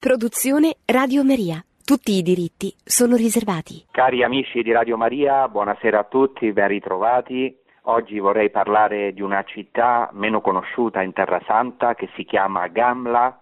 [0.00, 1.62] Produzione Radio Maria.
[1.84, 3.84] Tutti i diritti sono riservati.
[3.90, 7.54] Cari amici di Radio Maria, buonasera a tutti, ben ritrovati.
[7.82, 13.40] Oggi vorrei parlare di una città meno conosciuta in Terra Santa che si chiama Gamla,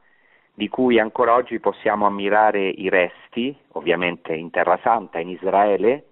[0.52, 6.06] di cui ancora oggi possiamo ammirare i resti, ovviamente in Terra Santa, in Israele,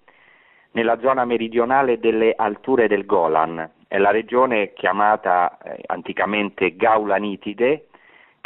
[0.70, 3.68] nella zona meridionale delle alture del Golan.
[3.88, 7.88] È la regione chiamata eh, anticamente Gaulanitide,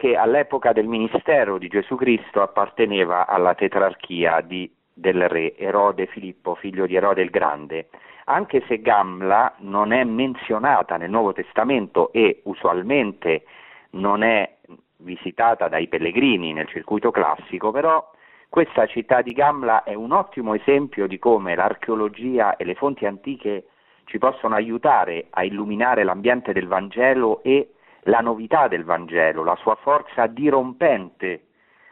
[0.01, 6.54] che all'epoca del ministero di Gesù Cristo apparteneva alla tetrarchia di, del re Erode Filippo,
[6.54, 7.90] figlio di Erode il Grande.
[8.25, 13.45] Anche se Gamla non è menzionata nel Nuovo Testamento e usualmente
[13.90, 14.57] non è
[14.96, 18.11] visitata dai pellegrini nel circuito classico, però
[18.48, 23.67] questa città di Gamla è un ottimo esempio di come l'archeologia e le fonti antiche
[24.07, 29.75] ci possono aiutare a illuminare l'ambiente del Vangelo e la novità del Vangelo, la sua
[29.77, 31.46] forza dirompente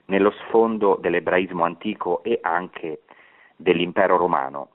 [0.07, 3.03] nello sfondo dell'ebraismo antico e anche
[3.57, 4.71] dell'impero romano.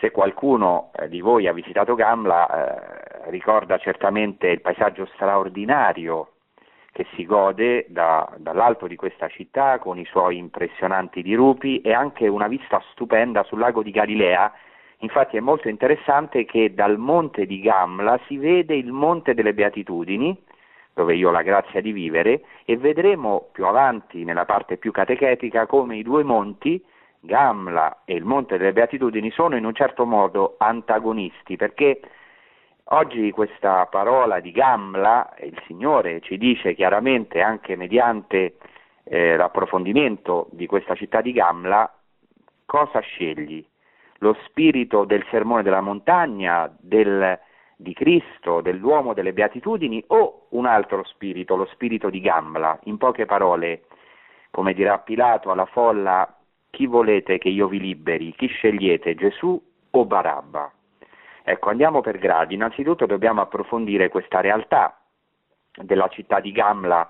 [0.00, 6.32] Se qualcuno eh, di voi ha visitato Gamla eh, ricorda certamente il paesaggio straordinario
[6.92, 12.28] che si gode da, dall'alto di questa città con i suoi impressionanti dirupi e anche
[12.28, 14.52] una vista stupenda sul lago di Galilea
[15.00, 20.36] Infatti è molto interessante che dal monte di Gamla si vede il monte delle Beatitudini,
[20.92, 25.66] dove io ho la grazia di vivere, e vedremo più avanti nella parte più catechetica
[25.66, 26.84] come i due monti,
[27.20, 32.00] Gamla e il monte delle Beatitudini, sono in un certo modo antagonisti, perché
[32.90, 38.56] oggi questa parola di Gamla, il Signore ci dice chiaramente anche mediante
[39.04, 41.88] eh, l'approfondimento di questa città di Gamla,
[42.66, 43.64] cosa scegli?
[44.18, 47.38] Lo spirito del sermone della montagna, del,
[47.76, 52.78] di Cristo, dell'uomo delle beatitudini o un altro spirito, lo spirito di Gambla.
[52.84, 53.84] In poche parole,
[54.50, 56.32] come dirà Pilato alla folla,
[56.70, 58.34] chi volete che io vi liberi?
[58.34, 60.70] Chi scegliete, Gesù o Barabba?
[61.42, 62.54] Ecco, andiamo per gradi.
[62.54, 65.00] Innanzitutto dobbiamo approfondire questa realtà
[65.72, 67.08] della città di Gamla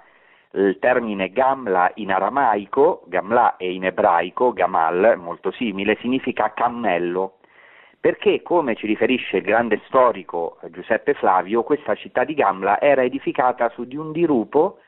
[0.52, 7.38] il termine Gamla in aramaico, Gamla e in ebraico, Gamal, molto simile, significa cammello,
[8.00, 13.68] perché come ci riferisce il grande storico Giuseppe Flavio, questa città di Gamla era edificata
[13.70, 14.78] su di un dirupo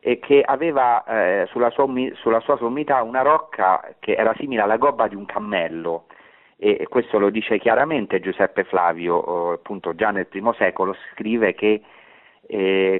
[0.00, 5.08] che aveva eh, sulla, sua, sulla, sua, sommità una rocca che era simile alla gobba
[5.08, 6.06] di un cammello.
[6.56, 11.82] E questo lo dice chiaramente Giuseppe Flavio, eh, appunto già nel primo secolo scrive che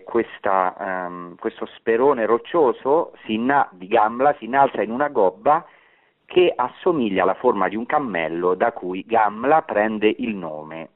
[0.05, 5.65] questa, um, questo sperone roccioso inna- di Gamla si innalza in una gobba
[6.27, 10.91] che assomiglia alla forma di un cammello da cui Gamla prende il nome.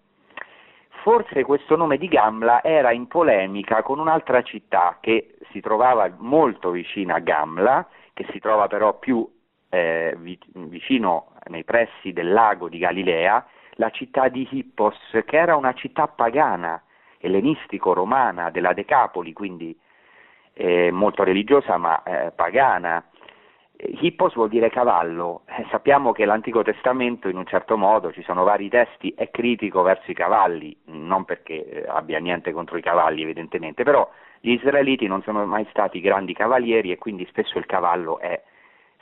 [1.02, 6.70] Forse questo nome di Gamla era in polemica con un'altra città che si trovava molto
[6.70, 9.26] vicina a Gamla, che si trova però più
[9.70, 10.14] eh,
[10.52, 13.46] vicino nei pressi del lago di Galilea,
[13.76, 16.80] la città di Hippos, che era una città pagana,
[17.22, 19.74] ellenistico-romana della Decapoli, quindi
[20.54, 23.04] eh, molto religiosa ma eh, pagana.
[23.84, 28.44] Hippos vuol dire cavallo, eh, sappiamo che l'Antico Testamento in un certo modo, ci sono
[28.44, 33.22] vari testi, è critico verso i cavalli, non perché eh, abbia niente contro i cavalli
[33.22, 38.20] evidentemente, però gli israeliti non sono mai stati grandi cavalieri e quindi spesso il cavallo
[38.20, 38.40] è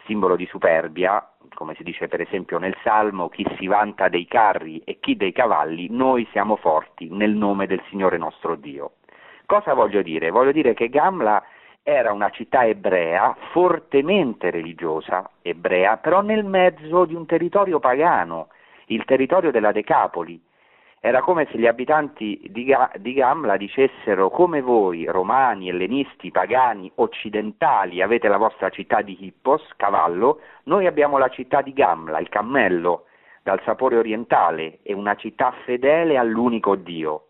[0.07, 1.30] simbolo di superbia,
[1.61, 5.31] come si dice per esempio nel Salmo, chi si vanta dei carri e chi dei
[5.31, 8.93] cavalli, noi siamo forti nel nome del Signore nostro Dio.
[9.45, 10.31] Cosa voglio dire?
[10.31, 11.45] Voglio dire che Gamla
[11.83, 18.49] era una città ebrea, fortemente religiosa, ebrea, però nel mezzo di un territorio pagano,
[18.87, 20.41] il territorio della Decapoli,
[21.03, 26.93] era come se gli abitanti di, Ga- di Gamla dicessero come voi, romani, ellenisti, pagani,
[26.97, 32.29] occidentali, avete la vostra città di Hippos, cavallo, noi abbiamo la città di Gamla, il
[32.29, 33.07] cammello,
[33.43, 37.29] dal sapore orientale, e una città fedele all'unico Dio.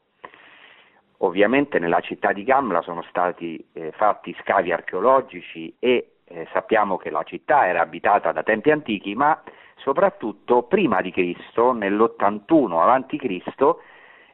[1.18, 7.10] Ovviamente nella città di Gamla sono stati eh, fatti scavi archeologici e eh, sappiamo che
[7.10, 9.40] la città era abitata da tempi antichi, ma
[9.82, 13.76] soprattutto prima di Cristo, nell'81 a.C.,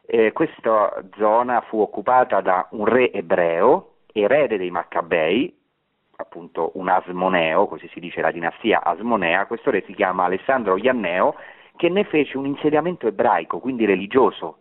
[0.09, 5.53] eh, questa zona fu occupata da un re ebreo, erede dei Maccabei,
[6.17, 11.35] appunto un Asmoneo, così si dice la dinastia Asmonea, questo re si chiama Alessandro Ianneo,
[11.75, 14.59] che ne fece un insediamento ebraico, quindi religioso.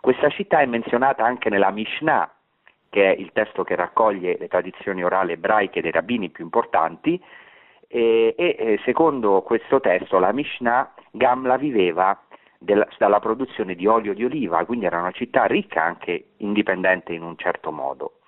[0.00, 2.30] Questa città è menzionata anche nella Mishnah,
[2.90, 7.22] che è il testo che raccoglie le tradizioni orali ebraiche dei rabbini più importanti,
[7.92, 12.18] e, e secondo questo testo la Mishnah Gamla viveva
[12.58, 17.22] del, dalla produzione di olio di oliva, quindi era una città ricca anche indipendente in
[17.22, 18.20] un certo modo.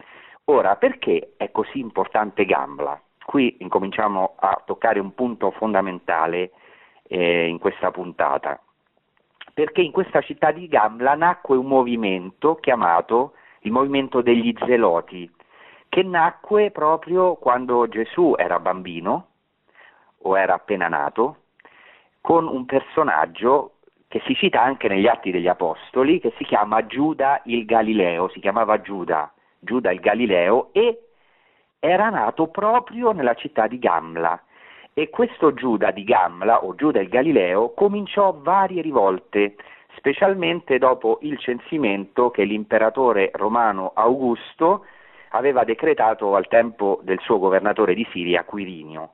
[0.47, 3.01] Ora, perché è così importante Gamla?
[3.25, 6.51] qui incominciamo a toccare un punto fondamentale
[7.05, 8.61] eh, in questa puntata,
[9.55, 15.31] perché in questa città di Gamla nacque un movimento chiamato il movimento degli zeloti,
[15.89, 19.29] che nacque proprio quando Gesù era bambino
[20.23, 21.37] o era appena nato,
[22.21, 23.75] con un personaggio
[24.09, 28.41] che si cita anche negli Atti degli Apostoli, che si chiama Giuda il Galileo, si
[28.41, 31.09] chiamava Giuda, Giuda il Galileo, e
[31.81, 34.39] era nato proprio nella città di Gamla.
[34.93, 39.57] E questo Giuda di Gamla, o Giuda il Galileo, cominciò varie rivolte,
[39.97, 44.85] specialmente dopo il censimento che l'imperatore romano Augusto
[45.31, 49.13] aveva decretato al tempo del suo governatore di Siria, Quirinio.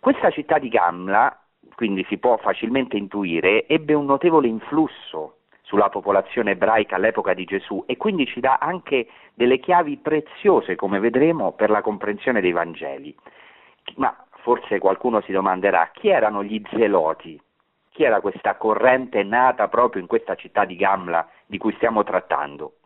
[0.00, 1.40] Questa città di Gamla
[1.74, 7.84] quindi si può facilmente intuire, ebbe un notevole influsso sulla popolazione ebraica all'epoca di Gesù
[7.86, 13.14] e quindi ci dà anche delle chiavi preziose, come vedremo, per la comprensione dei Vangeli.
[13.96, 17.40] Ma forse qualcuno si domanderà chi erano gli zeloti?
[17.90, 22.76] Chi era questa corrente nata proprio in questa città di Gamla di cui stiamo trattando?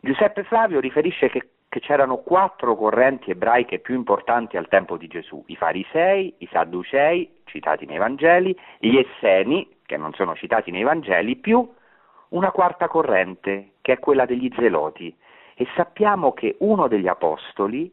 [0.00, 5.42] Giuseppe Flavio riferisce che che c'erano quattro correnti ebraiche più importanti al tempo di Gesù,
[5.48, 11.36] i farisei, i sadducei, citati nei Vangeli, gli esseni, che non sono citati nei Vangeli,
[11.36, 11.66] più
[12.30, 15.14] una quarta corrente, che è quella degli zeloti.
[15.54, 17.92] E sappiamo che uno degli apostoli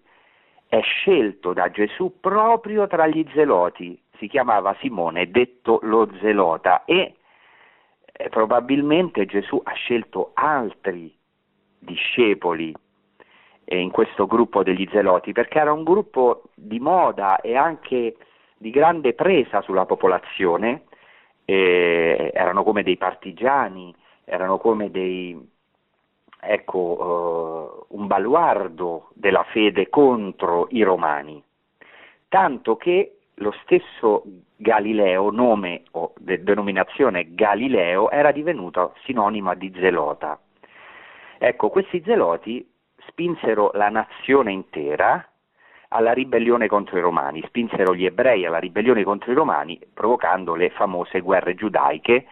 [0.68, 7.16] è scelto da Gesù proprio tra gli zeloti, si chiamava Simone, detto lo zelota, e
[8.12, 11.14] eh, probabilmente Gesù ha scelto altri
[11.80, 12.74] discepoli
[13.66, 18.16] in questo gruppo degli zeloti, perché era un gruppo di moda e anche
[18.58, 20.84] di grande presa sulla popolazione,
[21.46, 25.38] eh, erano come dei partigiani, erano come dei,
[26.42, 31.42] ecco, uh, un baluardo della fede contro i romani,
[32.28, 34.24] tanto che lo stesso
[34.56, 40.40] Galileo, nome o de- denominazione Galileo, era divenuto sinonima di zelota.
[41.38, 42.66] Ecco, questi zeloti
[43.08, 45.28] spinsero la nazione intera
[45.90, 50.70] alla ribellione contro i romani, spinsero gli ebrei alla ribellione contro i romani, provocando le
[50.72, 52.26] famose guerre giudaiche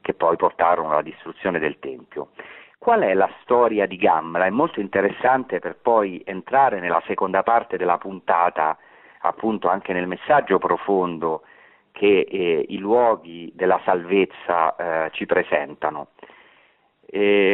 [0.00, 2.28] che poi portarono alla distruzione del Tempio.
[2.78, 4.44] Qual è la storia di Gamla?
[4.44, 8.76] È molto interessante per poi entrare nella seconda parte della puntata,
[9.20, 11.42] appunto anche nel messaggio profondo
[11.90, 16.08] che eh, i luoghi della salvezza eh, ci presentano.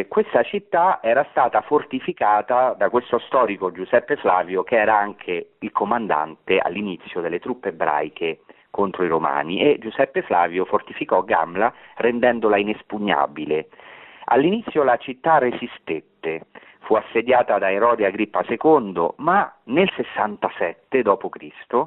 [0.09, 6.59] Questa città era stata fortificata da questo storico Giuseppe Flavio che era anche il comandante
[6.59, 13.69] all'inizio delle truppe ebraiche contro i romani e Giuseppe Flavio fortificò Gamla rendendola inespugnabile.
[14.25, 16.47] All'inizio la città resistette,
[16.81, 21.87] fu assediata da Erode Agrippa II, ma nel 67 d.C.,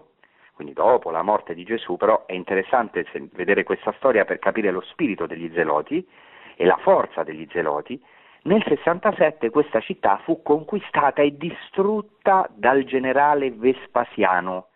[0.53, 4.79] quindi dopo la morte di Gesù, però è interessante vedere questa storia per capire lo
[4.79, 6.07] spirito degli zeloti,
[6.55, 8.01] e la forza degli zeloti,
[8.43, 14.67] nel 67 questa città fu conquistata e distrutta dal generale Vespasiano,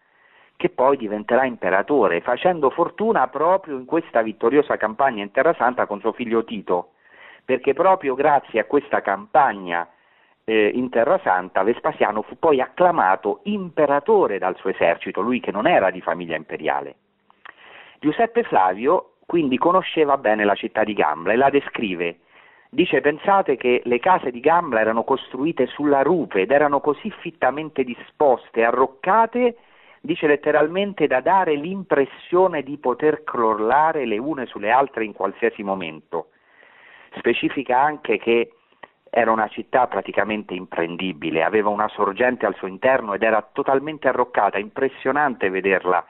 [0.57, 5.99] che poi diventerà imperatore, facendo fortuna proprio in questa vittoriosa campagna in Terra Santa con
[5.99, 6.93] suo figlio Tito,
[7.45, 9.87] perché proprio grazie a questa campagna
[10.45, 15.67] eh, in Terra Santa Vespasiano fu poi acclamato imperatore dal suo esercito, lui che non
[15.67, 16.95] era di famiglia imperiale.
[18.00, 22.21] Giuseppe Flavio quindi conosceva bene la città di Gambla e la descrive.
[22.67, 27.83] Dice pensate che le case di Gambla erano costruite sulla rupe ed erano così fittamente
[27.83, 29.55] disposte, arroccate,
[30.01, 36.29] dice letteralmente da dare l'impressione di poter crollare le une sulle altre in qualsiasi momento.
[37.15, 38.53] Specifica anche che
[39.12, 44.57] era una città praticamente imprendibile, aveva una sorgente al suo interno ed era totalmente arroccata,
[44.57, 46.03] impressionante vederla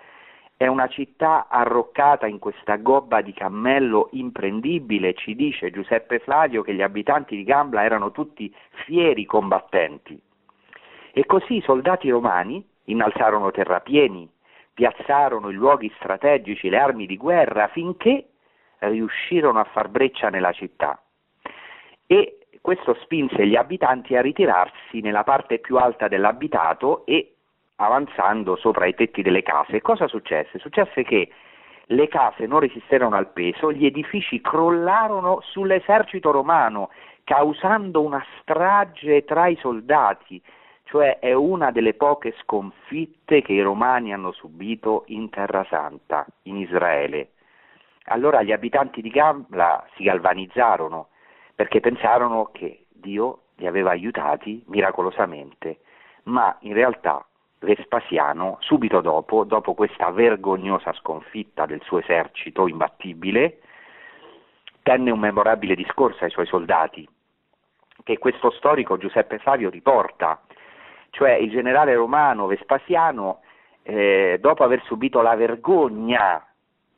[0.60, 6.74] è una città arroccata in questa gobba di cammello imprendibile, ci dice Giuseppe Flavio che
[6.74, 10.22] gli abitanti di Gambla erano tutti fieri combattenti.
[11.14, 14.30] E così i soldati romani innalzarono terrapieni,
[14.74, 18.28] piazzarono i luoghi strategici, le armi di guerra, finché
[18.80, 21.02] riuscirono a far breccia nella città.
[22.06, 27.36] E questo spinse gli abitanti a ritirarsi nella parte più alta dell'abitato e
[27.82, 29.82] avanzando sopra i tetti delle case.
[29.82, 30.60] Cosa successe?
[30.60, 31.30] Successe che
[31.92, 36.90] le case non resisterono al peso, gli edifici crollarono sull'esercito romano,
[37.24, 40.42] causando una strage tra i soldati,
[40.84, 46.58] cioè è una delle poche sconfitte che i romani hanno subito in Terra Santa, in
[46.58, 47.32] Israele.
[48.06, 51.10] Allora gli abitanti di Gambla si galvanizzarono
[51.56, 55.80] perché pensarono che Dio li aveva aiutati miracolosamente,
[56.24, 57.24] ma in realtà
[57.60, 63.60] Vespasiano, subito dopo, dopo questa vergognosa sconfitta del suo esercito imbattibile,
[64.82, 67.08] tenne un memorabile discorso ai suoi soldati,
[68.04, 70.42] che questo storico Giuseppe Flavio riporta,
[71.10, 73.42] cioè il generale romano Vespasiano,
[73.84, 76.46] eh, dopo aver subito la vergogna,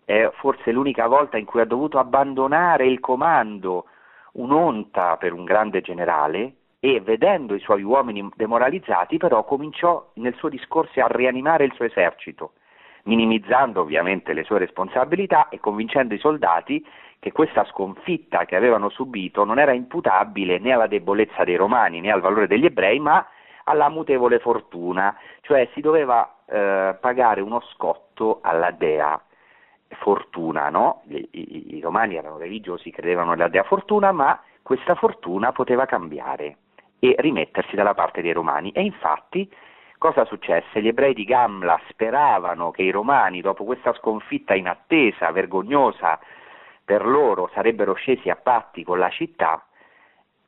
[0.05, 3.85] è forse l'unica volta in cui ha dovuto abbandonare il comando,
[4.33, 10.49] un'onta per un grande generale, e vedendo i suoi uomini demoralizzati però cominciò nel suo
[10.49, 12.53] discorso a rianimare il suo esercito,
[13.03, 16.83] minimizzando ovviamente le sue responsabilità e convincendo i soldati
[17.19, 22.09] che questa sconfitta che avevano subito non era imputabile né alla debolezza dei romani né
[22.09, 23.27] al valore degli ebrei, ma
[23.65, 29.21] alla mutevole fortuna, cioè si doveva eh, pagare uno scotto alla dea
[29.99, 31.03] fortuna, no?
[31.09, 36.57] I, i, I romani erano religiosi, credevano nella dea fortuna, ma questa fortuna poteva cambiare
[37.03, 38.71] e rimettersi dalla parte dei romani.
[38.71, 39.51] E infatti
[39.97, 40.81] cosa successe?
[40.81, 46.19] Gli ebrei di Gamla speravano che i romani, dopo questa sconfitta inattesa, vergognosa
[46.85, 49.65] per loro, sarebbero scesi a patti con la città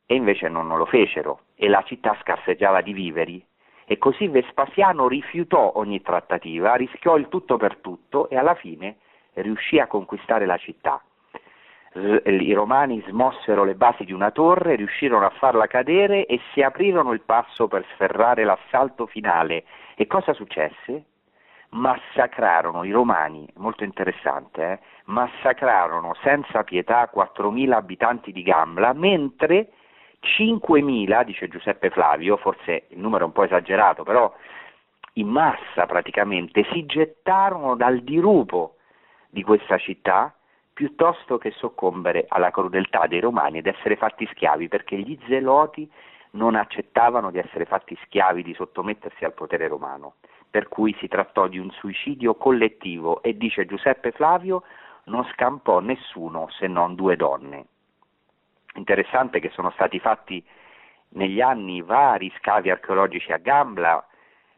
[0.06, 3.44] e invece non, lo fecero e la città scarseggiava di viveri.
[3.84, 8.98] E così Vespasiano rifiutò ogni trattativa, rischiò il tutto per tutto e alla fine
[9.34, 11.02] riuscì a conquistare la città
[11.94, 17.12] i romani smossero le basi di una torre, riuscirono a farla cadere e si aprirono
[17.12, 19.64] il passo per sferrare l'assalto finale.
[19.94, 21.04] E cosa successe?
[21.70, 24.78] Massacrarono i romani, molto interessante, eh?
[25.06, 29.70] massacrarono senza pietà 4.000 abitanti di Gamla, mentre
[30.20, 34.32] 5.000, dice Giuseppe Flavio, forse il numero è un po' esagerato, però
[35.14, 38.76] in massa praticamente si gettarono dal dirupo
[39.30, 40.34] di questa città
[40.74, 45.90] piuttosto che soccombere alla crudeltà dei romani ed essere fatti schiavi, perché gli zeloti
[46.32, 50.16] non accettavano di essere fatti schiavi, di sottomettersi al potere romano,
[50.50, 54.64] per cui si trattò di un suicidio collettivo e dice Giuseppe Flavio
[55.04, 57.66] non scampò nessuno se non due donne.
[58.74, 60.44] Interessante che sono stati fatti
[61.10, 64.04] negli anni vari scavi archeologici a Gambla,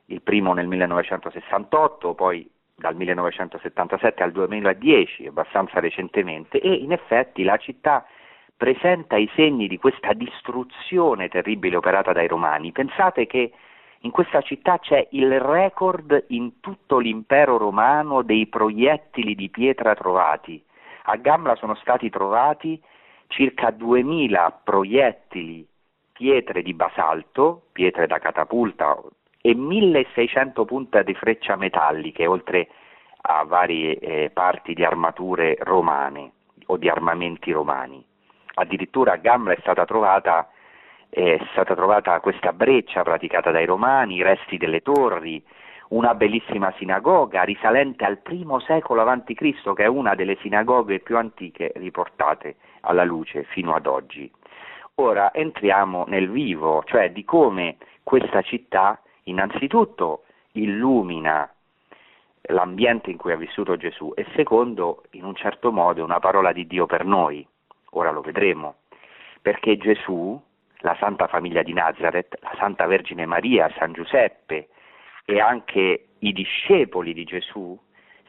[0.07, 7.57] il primo nel 1968, poi dal 1977 al 2010, abbastanza recentemente, e in effetti la
[7.57, 8.07] città
[8.55, 12.73] presenta i segni di questa distruzione terribile operata dai romani.
[12.73, 13.53] Pensate che
[14.01, 20.63] in questa città c'è il record in tutto l'impero romano dei proiettili di pietra trovati.
[21.05, 22.81] A Gamla sono stati trovati
[23.29, 25.67] circa 2000 proiettili,
[26.13, 28.97] pietre di basalto, pietre da catapulta
[29.47, 32.67] e 1600 punte di freccia metalliche, oltre
[33.21, 36.33] a varie eh, parti di armature romane
[36.67, 38.05] o di armamenti romani.
[38.55, 40.49] Addirittura a Gamla è stata trovata,
[41.09, 45.41] è stata trovata questa breccia praticata dai romani, i resti delle torri,
[45.91, 51.71] una bellissima sinagoga risalente al primo secolo a.C., che è una delle sinagoghe più antiche
[51.77, 54.29] riportate alla luce fino ad oggi.
[54.97, 61.49] Ora entriamo nel vivo, cioè di come questa città innanzitutto illumina
[62.49, 66.53] l'ambiente in cui ha vissuto Gesù e secondo, in un certo modo, è una parola
[66.53, 67.47] di Dio per noi.
[67.91, 68.77] Ora lo vedremo,
[69.41, 70.41] perché Gesù,
[70.79, 74.69] la Santa Famiglia di Nazareth, la Santa Vergine Maria, San Giuseppe
[75.25, 77.79] e anche i discepoli di Gesù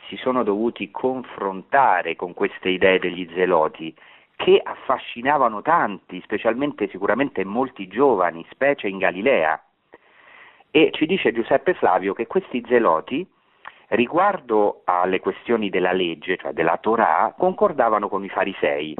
[0.07, 3.93] si sono dovuti confrontare con queste idee degli zeloti
[4.35, 9.61] che affascinavano tanti, specialmente sicuramente molti giovani, specie in Galilea.
[10.71, 13.25] E ci dice Giuseppe Flavio che questi zeloti,
[13.89, 18.95] riguardo alle questioni della legge, cioè della Torah, concordavano con i farisei,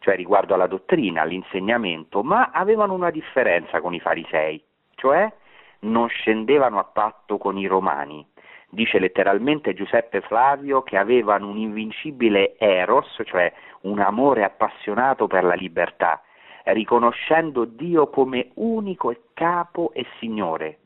[0.00, 4.62] cioè riguardo alla dottrina, all'insegnamento, ma avevano una differenza con i farisei,
[4.96, 5.32] cioè
[5.80, 8.26] non scendevano a patto con i romani.
[8.70, 13.50] Dice letteralmente Giuseppe Flavio che avevano un invincibile eros, cioè
[13.82, 16.22] un amore appassionato per la libertà,
[16.64, 20.80] riconoscendo Dio come unico e capo e Signore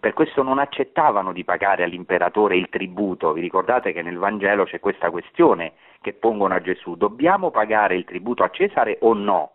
[0.00, 3.32] per questo non accettavano di pagare all'imperatore il tributo.
[3.32, 8.04] Vi ricordate che nel Vangelo c'è questa questione che pongono a Gesù, dobbiamo pagare il
[8.04, 9.52] tributo a Cesare o no?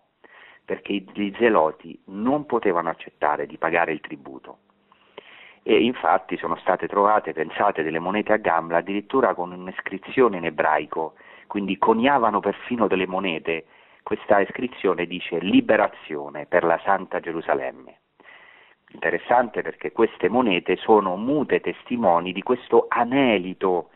[0.65, 4.57] Perché gli zeloti non potevano accettare di pagare il tributo.
[5.63, 11.13] E infatti sono state trovate, pensate, delle monete a gamba addirittura con un'iscrizione in ebraico,
[11.47, 13.65] quindi coniavano perfino delle monete.
[14.03, 17.99] Questa iscrizione dice liberazione per la Santa Gerusalemme
[18.93, 23.89] interessante perché queste monete sono mute testimoni di questo anelito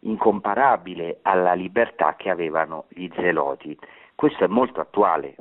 [0.00, 3.76] incomparabile alla libertà che avevano gli zeloti.
[4.14, 5.36] Questo è molto attuale.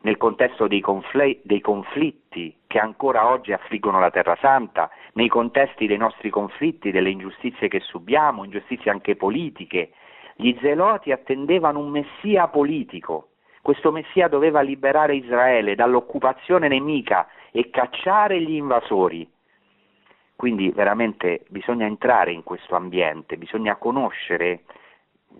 [0.00, 5.86] Nel contesto dei, confl- dei conflitti che ancora oggi affliggono la Terra Santa, nei contesti
[5.86, 9.92] dei nostri conflitti, delle ingiustizie che subiamo, ingiustizie anche politiche.
[10.36, 13.30] Gli zeloti attendevano un messia politico.
[13.66, 19.28] Questo messia doveva liberare Israele dall'occupazione nemica e cacciare gli invasori.
[20.36, 24.60] Quindi veramente bisogna entrare in questo ambiente, bisogna conoscere,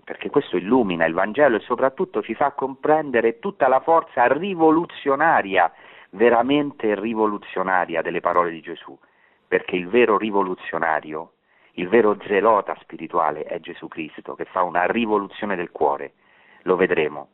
[0.02, 5.72] perché questo illumina il Vangelo e soprattutto ci fa comprendere tutta la forza rivoluzionaria,
[6.10, 8.98] veramente rivoluzionaria delle parole di Gesù,
[9.46, 11.34] perché il vero rivoluzionario,
[11.74, 16.14] il vero zelota spirituale è Gesù Cristo, che fa una rivoluzione del cuore,
[16.62, 17.28] lo vedremo.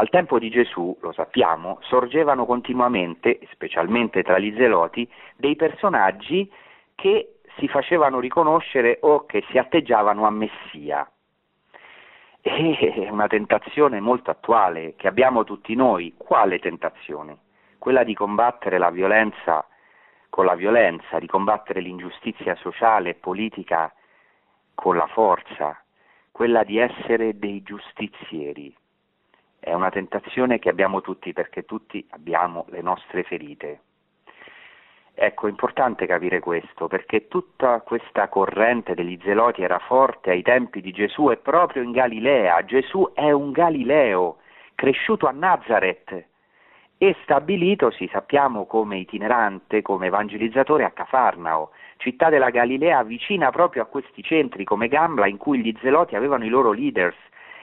[0.00, 6.50] Al tempo di Gesù, lo sappiamo, sorgevano continuamente, specialmente tra gli zeloti, dei personaggi
[6.94, 11.06] che si facevano riconoscere o che si atteggiavano a Messia.
[12.40, 16.14] È una tentazione molto attuale che abbiamo tutti noi.
[16.16, 17.36] Quale tentazione?
[17.76, 19.66] Quella di combattere la violenza
[20.30, 23.92] con la violenza, di combattere l'ingiustizia sociale e politica
[24.74, 25.78] con la forza,
[26.32, 28.74] quella di essere dei giustizieri,
[29.60, 33.80] è una tentazione che abbiamo tutti perché tutti abbiamo le nostre ferite.
[35.14, 40.80] Ecco, è importante capire questo perché tutta questa corrente degli zeloti era forte ai tempi
[40.80, 42.64] di Gesù e proprio in Galilea.
[42.64, 44.38] Gesù è un Galileo,
[44.74, 46.28] cresciuto a Nazareth
[46.96, 53.86] e stabilitosi, sappiamo, come itinerante, come evangelizzatore a Cafarnao, città della Galilea vicina proprio a
[53.86, 57.16] questi centri come Gamla in cui gli zeloti avevano i loro leaders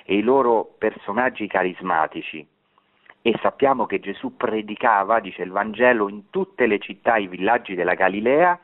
[0.10, 2.48] e i loro personaggi carismatici.
[3.22, 7.76] E sappiamo che Gesù predicava, dice il Vangelo, in tutte le città e i villaggi
[7.76, 8.58] della Galilea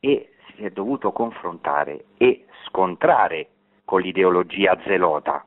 [0.00, 3.46] e si è dovuto confrontare e scontrare
[3.84, 5.44] con l'ideologia zelota.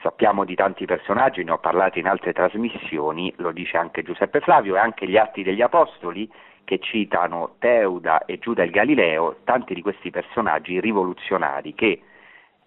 [0.00, 4.76] Sappiamo di tanti personaggi, ne ho parlato in altre trasmissioni, lo dice anche Giuseppe Flavio
[4.76, 6.30] e anche gli Atti degli Apostoli
[6.64, 12.00] che citano Teuda e Giuda il Galileo, tanti di questi personaggi rivoluzionari che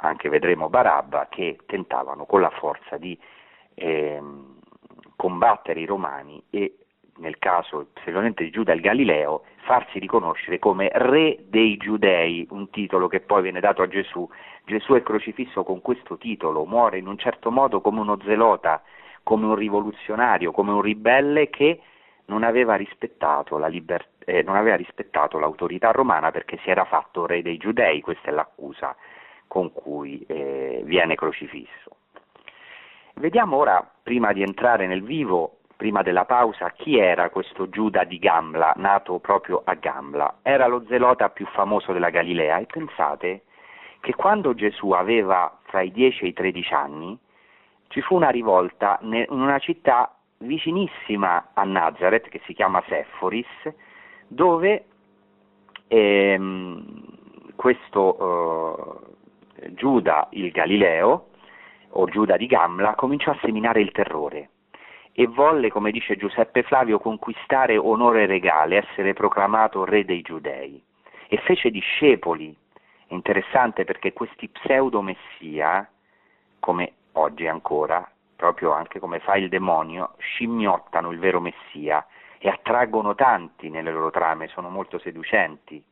[0.02, 3.18] anche vedremo Barabba, che tentavano con la forza di
[3.76, 4.22] eh,
[5.16, 6.76] combattere i romani e
[7.18, 13.08] nel caso specialmente di Giuda il Galileo, farsi riconoscere come re dei giudei, un titolo
[13.08, 14.28] che poi viene dato a Gesù.
[14.66, 18.82] Gesù è crocifisso con questo titolo, muore in un certo modo come uno zelota,
[19.22, 21.82] come un rivoluzionario, come un ribelle che
[22.26, 27.28] non aveva rispettato, la liber- eh, non aveva rispettato l'autorità romana perché si era fatto
[27.28, 28.96] re dei giudei, questa è l'accusa
[29.52, 31.98] con cui eh, viene crocifisso.
[33.16, 38.18] Vediamo ora, prima di entrare nel vivo, prima della pausa, chi era questo Giuda di
[38.18, 40.38] Gamla, nato proprio a Gamla.
[40.42, 43.42] Era lo zelota più famoso della Galilea e pensate
[44.00, 47.20] che quando Gesù aveva fra i 10 e i 13 anni,
[47.90, 53.74] ci fu una rivolta in una città vicinissima a Nazareth, che si chiama Sephoris,
[54.30, 54.86] dove
[55.90, 59.12] ehm, questo eh,
[59.70, 61.28] Giuda il Galileo,
[61.90, 64.50] o Giuda di Gamla, cominciò a seminare il terrore
[65.14, 70.82] e volle, come dice Giuseppe Flavio, conquistare onore regale, essere proclamato re dei giudei.
[71.28, 72.56] E fece discepoli.
[73.08, 75.90] È interessante perché questi pseudo-messia,
[76.60, 82.06] come oggi ancora, proprio anche come fa il demonio, scimmiottano il vero messia
[82.38, 85.84] e attraggono tanti nelle loro trame, sono molto seducenti,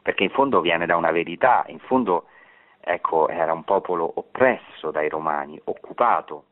[0.00, 2.26] perché in fondo viene da una verità, in fondo
[2.88, 6.44] ecco, era un popolo oppresso dai romani, occupato.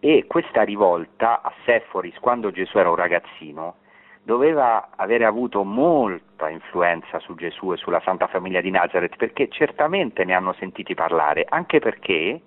[0.00, 3.76] E questa rivolta a Seforis, quando Gesù era un ragazzino,
[4.22, 10.24] doveva avere avuto molta influenza su Gesù e sulla Santa Famiglia di Nazareth, perché certamente
[10.24, 12.42] ne hanno sentiti parlare, anche perché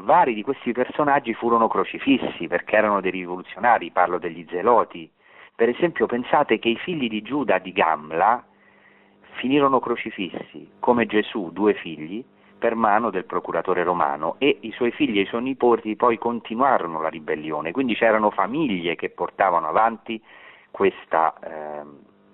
[0.00, 5.10] vari di questi personaggi furono crocifissi perché erano dei rivoluzionari, parlo degli zeloti.
[5.54, 8.44] Per esempio pensate che i figli di Giuda di Gamla
[9.34, 12.24] finirono crocifissi, come Gesù, due figli,
[12.64, 17.00] per mano del procuratore romano e i suoi figli e i suoi nipoti poi continuarono
[17.00, 20.22] la ribellione, quindi c'erano famiglie che portavano avanti
[20.70, 21.82] questa eh,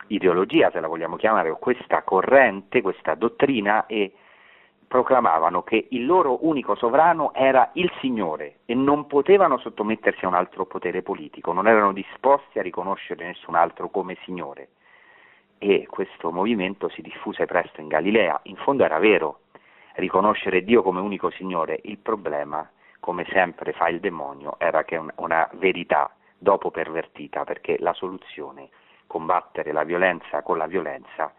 [0.07, 4.13] ideologia, se la vogliamo chiamare, o questa corrente, questa dottrina e
[4.87, 10.35] proclamavano che il loro unico sovrano era il Signore e non potevano sottomettersi a un
[10.35, 14.69] altro potere politico, non erano disposti a riconoscere nessun altro come Signore
[15.63, 18.41] e questo movimento si diffuse presto in Galilea.
[18.45, 19.41] In fondo era vero
[19.97, 22.67] riconoscere Dio come unico Signore, il problema,
[22.99, 28.71] come sempre fa il demonio, era che è una verità dopo pervertita, perché la soluzione,
[29.07, 31.31] combattere la violenza con la violenza,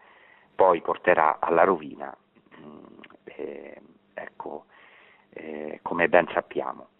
[0.54, 2.16] poi porterà alla rovina,
[2.60, 2.84] mm,
[3.24, 3.80] eh,
[4.14, 4.66] ecco,
[5.30, 6.90] eh, come ben sappiamo.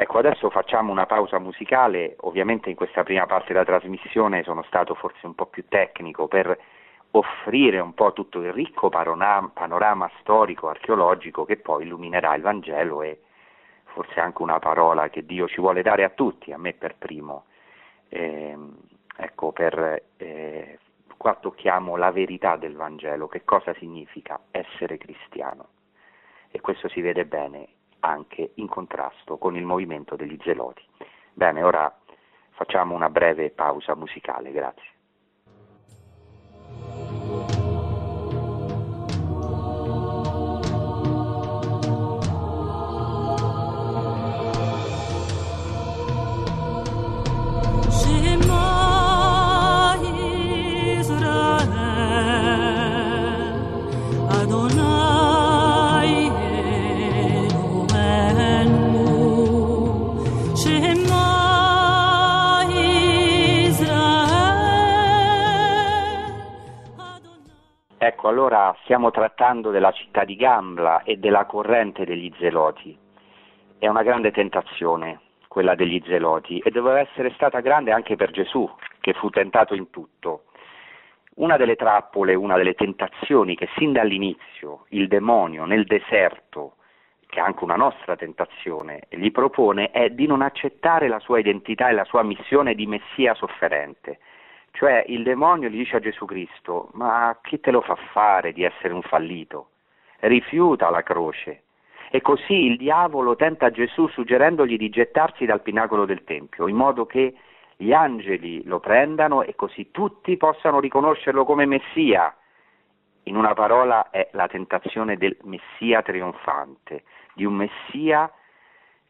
[0.00, 4.94] Ecco, adesso facciamo una pausa musicale, ovviamente in questa prima parte della trasmissione sono stato
[4.94, 6.56] forse un po' più tecnico per
[7.10, 13.02] offrire un po' tutto il ricco panorama, panorama storico, archeologico che poi illuminerà il Vangelo
[13.02, 13.22] e
[13.86, 17.46] forse anche una parola che Dio ci vuole dare a tutti, a me per primo.
[18.08, 18.56] Eh,
[19.16, 20.78] ecco, per, eh,
[21.16, 25.70] qua tocchiamo la verità del Vangelo, che cosa significa essere cristiano.
[26.52, 30.82] E questo si vede bene anche in contrasto con il movimento degli zeloti.
[31.32, 31.94] Bene, ora
[32.50, 34.96] facciamo una breve pausa musicale, grazie.
[68.28, 72.94] Allora stiamo trattando della città di Gambla e della corrente degli zeloti.
[73.78, 78.70] È una grande tentazione quella degli zeloti e doveva essere stata grande anche per Gesù,
[79.00, 80.42] che fu tentato in tutto.
[81.36, 86.74] Una delle trappole, una delle tentazioni che sin dall'inizio il demonio nel deserto,
[87.26, 91.88] che è anche una nostra tentazione, gli propone è di non accettare la sua identità
[91.88, 94.18] e la sua missione di Messia sofferente.
[94.72, 98.62] Cioè il demonio gli dice a Gesù Cristo, ma chi te lo fa fare di
[98.62, 99.70] essere un fallito?
[100.20, 101.62] Rifiuta la croce.
[102.10, 107.06] E così il diavolo tenta Gesù suggerendogli di gettarsi dal pinacolo del Tempio, in modo
[107.06, 107.34] che
[107.76, 112.34] gli angeli lo prendano e così tutti possano riconoscerlo come Messia.
[113.24, 117.04] In una parola è la tentazione del Messia trionfante,
[117.34, 118.32] di un Messia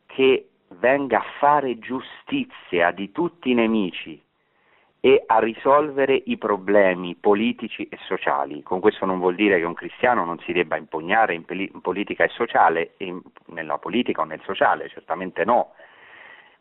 [0.07, 0.49] che
[0.81, 4.21] venga a fare giustizia di tutti i nemici,
[5.01, 8.63] e a risolvere i problemi politici e sociali.
[8.63, 12.25] Con questo non vuol dire che un cristiano non si debba impugnare in, in politica
[12.25, 15.73] e sociale, in, nella politica o nel sociale, certamente no.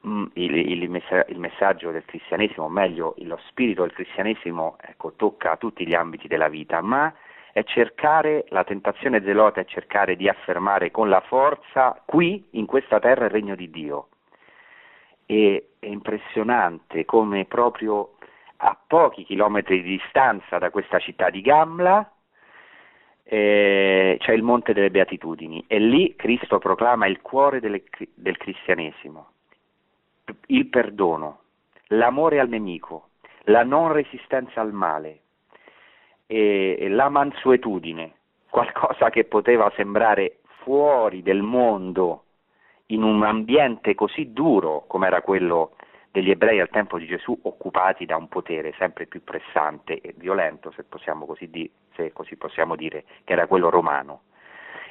[0.06, 5.58] Mm, il, il, il, messaggio del cristianesimo, o meglio, lo spirito del cristianesimo ecco, tocca
[5.58, 7.12] tutti gli ambiti della vita, ma
[7.52, 13.00] è cercare, la tentazione zelota è cercare di affermare con la forza qui, in questa
[13.00, 14.10] terra, il regno di Dio.
[15.26, 18.17] E, è impressionante come proprio
[18.58, 22.12] a pochi chilometri di distanza da questa città di Gamla
[23.24, 29.28] eh, c'è il Monte delle Beatitudini e lì Cristo proclama il cuore delle, del cristianesimo,
[30.48, 31.42] il perdono,
[31.88, 33.10] l'amore al nemico,
[33.44, 35.20] la non resistenza al male,
[36.26, 38.14] e la mansuetudine,
[38.50, 42.24] qualcosa che poteva sembrare fuori del mondo
[42.88, 45.76] in un ambiente così duro come era quello
[46.18, 50.72] degli ebrei al tempo di Gesù occupati da un potere sempre più pressante e violento,
[50.72, 54.22] se, così, di, se così possiamo dire, che era quello romano.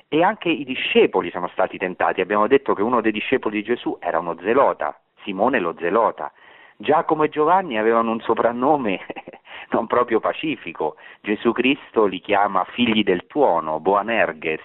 [0.07, 3.97] E anche i discepoli sono stati tentati, abbiamo detto che uno dei discepoli di Gesù
[4.01, 6.31] era uno zelota, Simone lo zelota.
[6.77, 9.01] Giacomo e Giovanni avevano un soprannome
[9.71, 14.61] non proprio pacifico, Gesù Cristo li chiama figli del tuono, Boanerges,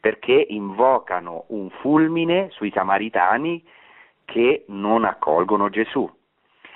[0.00, 3.62] perché invocano un fulmine sui samaritani
[4.24, 6.10] che non accolgono Gesù.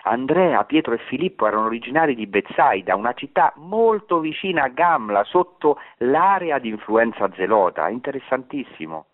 [0.03, 5.79] Andrea, Pietro e Filippo erano originari di Bezzaida, una città molto vicina a Gamla, sotto
[5.99, 9.07] l'area di influenza zelota, interessantissimo.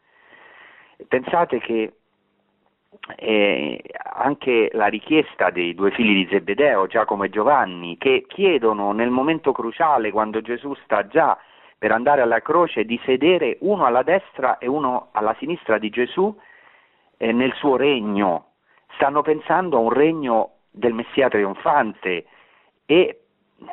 [1.09, 1.93] Pensate che
[3.17, 3.83] eh,
[4.15, 9.53] anche la richiesta dei due figli di Zebedeo, Giacomo e Giovanni, che chiedono nel momento
[9.53, 11.37] cruciale, quando Gesù sta già
[11.77, 16.35] per andare alla croce, di sedere uno alla destra e uno alla sinistra di Gesù,
[17.17, 18.53] eh, nel suo regno,
[18.95, 22.27] stanno pensando a un regno del Messia trionfante
[22.87, 23.21] e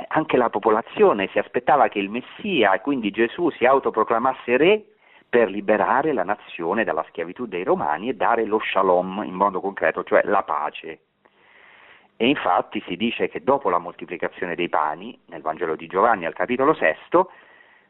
[0.09, 4.85] anche la popolazione si aspettava che il Messia quindi Gesù si autoproclamasse re
[5.27, 10.03] per liberare la nazione dalla schiavitù dei romani e dare lo shalom in modo concreto,
[10.03, 10.99] cioè la pace.
[12.17, 16.33] E infatti si dice che dopo la moltiplicazione dei pani, nel Vangelo di Giovanni al
[16.33, 17.31] capitolo sesto,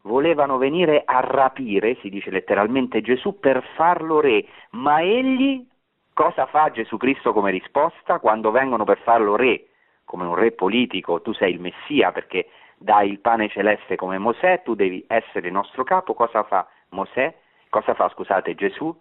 [0.03, 5.65] volevano venire a rapire, si dice letteralmente Gesù, per farlo re, ma egli
[6.13, 8.19] cosa fa Gesù Cristo come risposta?
[8.19, 9.67] Quando vengono per farlo re,
[10.05, 14.61] come un re politico, tu sei il Messia perché dai il pane celeste come Mosè,
[14.63, 17.33] tu devi essere il nostro capo, cosa fa Mosè?
[17.69, 18.93] Cosa fa, scusate, Gesù?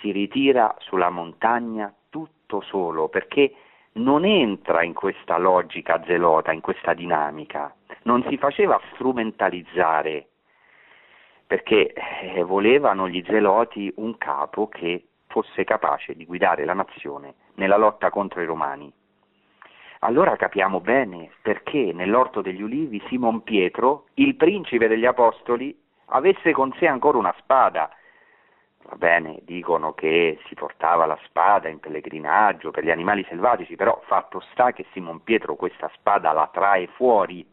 [0.00, 3.54] Si ritira sulla montagna tutto solo perché
[3.92, 7.74] non entra in questa logica zelota, in questa dinamica,
[8.04, 10.29] non si faceva strumentalizzare
[11.50, 17.76] perché eh, volevano gli zeloti un capo che fosse capace di guidare la nazione nella
[17.76, 18.92] lotta contro i romani.
[20.02, 25.76] Allora capiamo bene perché nell'orto degli ulivi Simon Pietro, il principe degli apostoli,
[26.10, 27.90] avesse con sé ancora una spada.
[28.84, 34.00] Va bene, dicono che si portava la spada in pellegrinaggio per gli animali selvatici, però
[34.04, 37.44] fatto sta che Simon Pietro questa spada la trae fuori.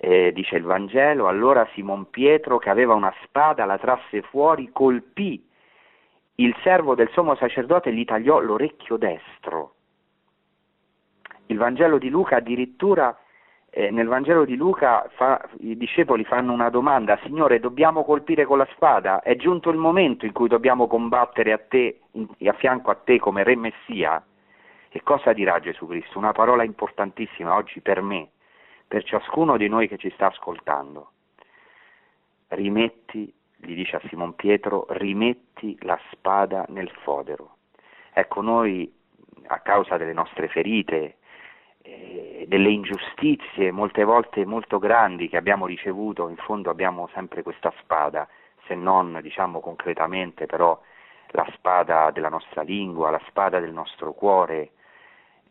[0.00, 5.44] Eh, dice il Vangelo, allora Simon Pietro che aveva una spada la trasse fuori, colpì
[6.36, 9.74] il servo del sommo sacerdote e gli tagliò l'orecchio destro.
[11.46, 13.16] Il Vangelo di Luca addirittura
[13.70, 18.58] eh, nel Vangelo di Luca fa, i discepoli fanno una domanda, Signore dobbiamo colpire con
[18.58, 19.20] la spada?
[19.20, 23.18] È giunto il momento in cui dobbiamo combattere a te, in, a fianco a te
[23.18, 24.24] come Re Messia?
[24.90, 26.18] E cosa dirà Gesù Cristo?
[26.18, 28.30] Una parola importantissima oggi per me,
[28.88, 31.10] per ciascuno di noi che ci sta ascoltando.
[32.48, 37.56] Rimetti, gli dice a Simon Pietro, rimetti la spada nel fodero.
[38.12, 38.90] Ecco, noi
[39.46, 41.18] a causa delle nostre ferite,
[41.82, 47.72] eh, delle ingiustizie molte volte molto grandi che abbiamo ricevuto, in fondo abbiamo sempre questa
[47.80, 48.26] spada,
[48.66, 50.80] se non diciamo concretamente però
[51.32, 54.70] la spada della nostra lingua, la spada del nostro cuore,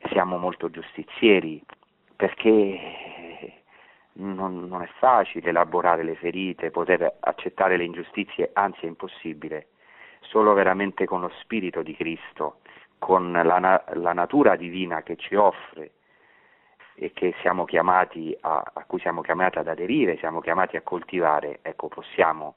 [0.09, 1.63] siamo molto giustizieri
[2.15, 3.16] perché
[4.17, 9.67] non, non, è facile elaborare le ferite, poter accettare le ingiustizie, anzi è impossibile.
[10.21, 12.59] Solo veramente con lo Spirito di Cristo,
[12.97, 15.91] con la, la natura divina che ci offre
[16.99, 17.11] e
[18.41, 22.55] a, a cui siamo chiamati ad aderire, siamo chiamati a coltivare, ecco, possiamo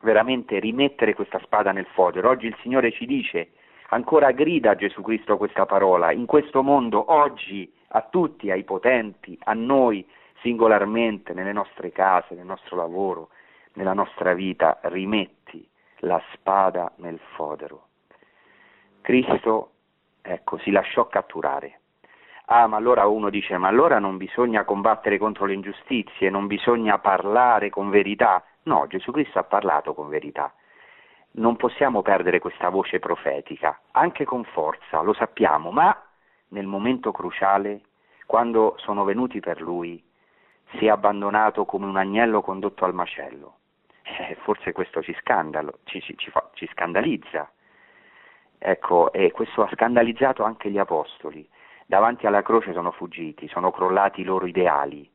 [0.00, 2.30] veramente rimettere questa spada nel fodero.
[2.30, 3.50] Oggi il Signore ci dice,
[3.90, 9.52] ancora grida Gesù Cristo questa parola, in questo mondo, oggi, a tutti, ai potenti, a
[9.52, 10.06] noi
[10.40, 13.30] singolarmente, nelle nostre case, nel nostro lavoro,
[13.74, 15.68] nella nostra vita, rimetti
[16.00, 17.88] la spada nel fodero.
[19.00, 19.72] Cristo,
[20.22, 21.80] ecco, si lasciò catturare
[22.52, 26.98] Ah, ma allora uno dice, ma allora non bisogna combattere contro le ingiustizie, non bisogna
[26.98, 28.42] parlare con verità.
[28.64, 30.52] No, Gesù Cristo ha parlato con verità.
[31.34, 35.96] Non possiamo perdere questa voce profetica, anche con forza, lo sappiamo, ma
[36.48, 37.82] nel momento cruciale,
[38.26, 40.02] quando sono venuti per lui,
[40.76, 43.56] si è abbandonato come un agnello condotto al macello.
[44.02, 45.14] Eh, forse questo ci,
[45.84, 47.50] ci, ci, fa, ci scandalizza.
[48.58, 51.48] Ecco, e questo ha scandalizzato anche gli apostoli
[51.90, 55.10] davanti alla croce sono fuggiti, sono crollati i loro ideali.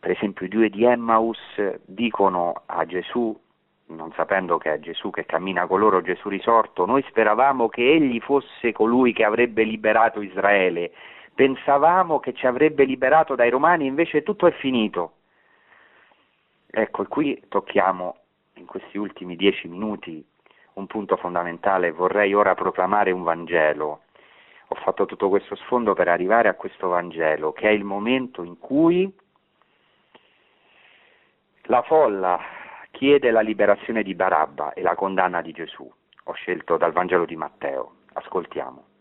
[0.00, 1.38] Per esempio i due di Emmaus
[1.84, 3.38] dicono a Gesù,
[3.88, 8.20] non sapendo che è Gesù che cammina con loro, Gesù risorto, noi speravamo che egli
[8.20, 10.92] fosse colui che avrebbe liberato Israele,
[11.34, 15.14] pensavamo che ci avrebbe liberato dai romani, invece tutto è finito.
[16.70, 18.16] Ecco, qui tocchiamo
[18.54, 20.24] in questi ultimi dieci minuti
[20.74, 24.02] un punto fondamentale, vorrei ora proclamare un Vangelo
[24.72, 28.58] ho fatto tutto questo sfondo per arrivare a questo Vangelo, che è il momento in
[28.58, 29.14] cui
[31.64, 32.40] la folla
[32.90, 35.90] chiede la liberazione di Barabba e la condanna di Gesù.
[36.24, 37.96] Ho scelto dal Vangelo di Matteo.
[38.14, 38.91] Ascoltiamo.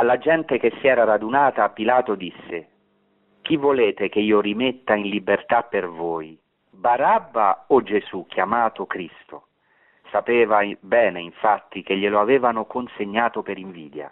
[0.00, 2.68] Alla gente che si era radunata, Pilato disse,
[3.42, 9.48] chi volete che io rimetta in libertà per voi, Barabba o Gesù chiamato Cristo?
[10.10, 14.10] Sapeva bene, infatti, che glielo avevano consegnato per invidia.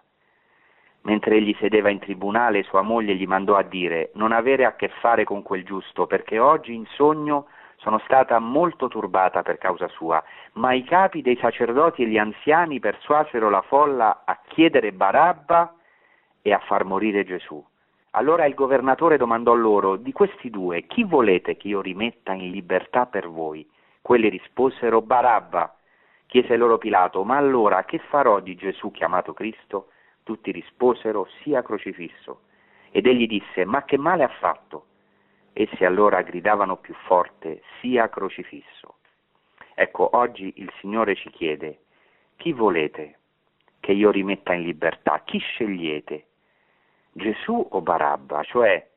[1.05, 4.90] Mentre egli sedeva in tribunale, sua moglie gli mandò a dire non avere a che
[5.01, 7.46] fare con quel giusto, perché oggi in sogno
[7.77, 10.22] sono stata molto turbata per causa sua,
[10.55, 15.72] ma i capi dei sacerdoti e gli anziani persuasero la folla a chiedere Barabba
[16.42, 17.64] e a far morire Gesù.
[18.12, 23.07] Allora il governatore domandò loro, di questi due, chi volete che io rimetta in libertà
[23.07, 23.68] per voi?
[24.01, 25.77] Quelli risposero Barabba.
[26.27, 29.90] Chiese loro Pilato, ma allora che farò di Gesù chiamato Cristo?
[30.22, 32.40] Tutti risposero, sia crocifisso.
[32.90, 34.87] Ed egli disse, ma che male ha fatto?
[35.53, 38.96] Essi allora gridavano più forte, sia crocifisso.
[39.74, 41.81] Ecco, oggi il Signore ci chiede,
[42.37, 43.18] chi volete
[43.81, 45.22] che io rimetta in libertà?
[45.24, 46.28] Chi scegliete?
[47.18, 48.42] Gesù o Barabba?
[48.42, 48.88] Cioè,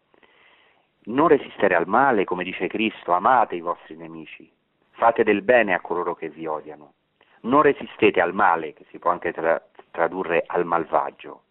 [1.04, 4.50] non resistere al male, come dice Cristo, amate i vostri nemici,
[4.92, 6.94] fate del bene a coloro che vi odiano
[7.42, 11.44] non resistete al male, che si può anche tra- tradurre al malvagio.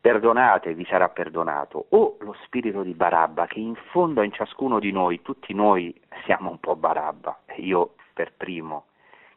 [0.00, 1.86] Perdonate, vi sarà perdonato.
[1.90, 6.50] O lo spirito di Barabba, che in fondo in ciascuno di noi, tutti noi siamo
[6.50, 8.86] un po' Barabba, io per primo.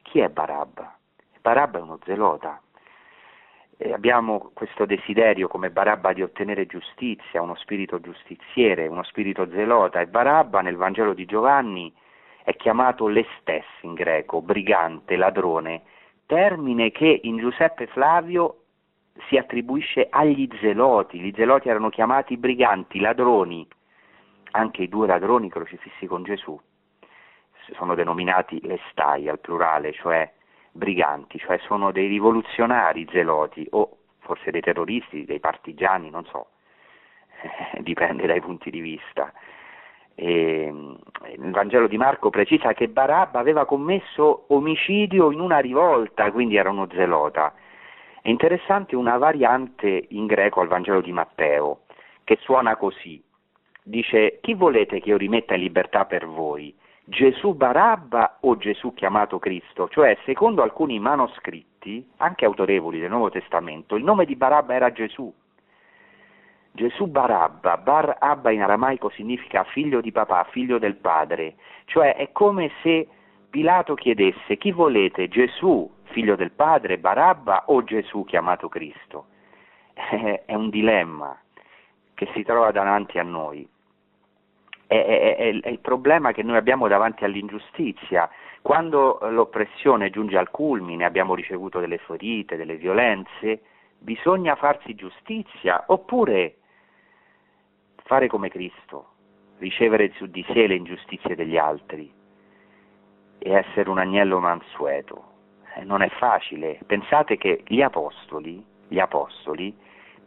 [0.04, 0.96] Chi è Barabba?
[1.42, 2.62] Barabba è uno zelota.
[3.84, 10.00] E abbiamo questo desiderio come Barabba di ottenere giustizia, uno spirito giustiziere, uno spirito zelota.
[10.00, 11.92] E Barabba nel Vangelo di Giovanni
[12.44, 15.82] è chiamato lestes in greco, brigante, ladrone,
[16.28, 18.66] termine che in Giuseppe Flavio
[19.28, 23.68] si attribuisce agli zeloti, gli zeloti erano chiamati briganti, ladroni,
[24.52, 26.56] anche i due ladroni crocifissi con Gesù
[27.76, 30.32] sono denominati lestai al plurale, cioè
[30.72, 36.48] briganti, cioè sono dei rivoluzionari zeloti o forse dei terroristi, dei partigiani, non so,
[37.80, 39.32] dipende dai punti di vista.
[40.16, 46.56] E, il Vangelo di Marco precisa che Barabba aveva commesso omicidio in una rivolta, quindi
[46.56, 47.54] era uno zelota.
[48.22, 51.82] È interessante una variante in greco al Vangelo di Matteo,
[52.24, 53.22] che suona così.
[53.84, 56.74] Dice, chi volete che io rimetta in libertà per voi?
[57.04, 59.90] Gesù Barabba o Gesù chiamato Cristo?
[59.90, 65.34] Cioè, secondo alcuni manoscritti, anche autorevoli del Nuovo Testamento, il nome di Barabba era Gesù.
[66.74, 72.32] Gesù Barabba, Bar Abba in aramaico significa figlio di papà, figlio del padre, cioè è
[72.32, 73.08] come se
[73.50, 79.26] Pilato chiedesse chi volete, Gesù, figlio del padre, Barabba o Gesù chiamato Cristo?
[80.46, 81.38] È un dilemma
[82.14, 83.68] che si trova davanti a noi
[84.92, 88.30] è, è, è, il problema che noi abbiamo davanti all'ingiustizia.
[88.62, 93.62] Quando l'oppressione giunge al culmine, abbiamo ricevuto delle ferite, delle violenze,
[93.98, 96.58] bisogna farsi giustizia oppure
[98.04, 99.12] fare come Cristo,
[99.60, 102.12] ricevere su di sé le ingiustizie degli altri
[103.38, 105.30] e essere un agnello mansueto.
[105.76, 106.80] Eh, non è facile.
[106.86, 109.74] Pensate che gli apostoli, gli apostoli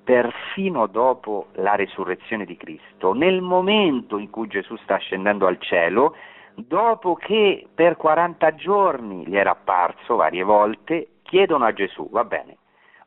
[0.05, 6.15] perfino dopo la resurrezione di Cristo, nel momento in cui Gesù sta scendendo al cielo,
[6.55, 12.59] dopo che per 40 giorni gli era apparso varie volte, chiedono a Gesù, va bene,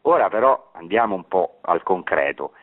[0.02, 2.54] ora però andiamo un po' al concreto,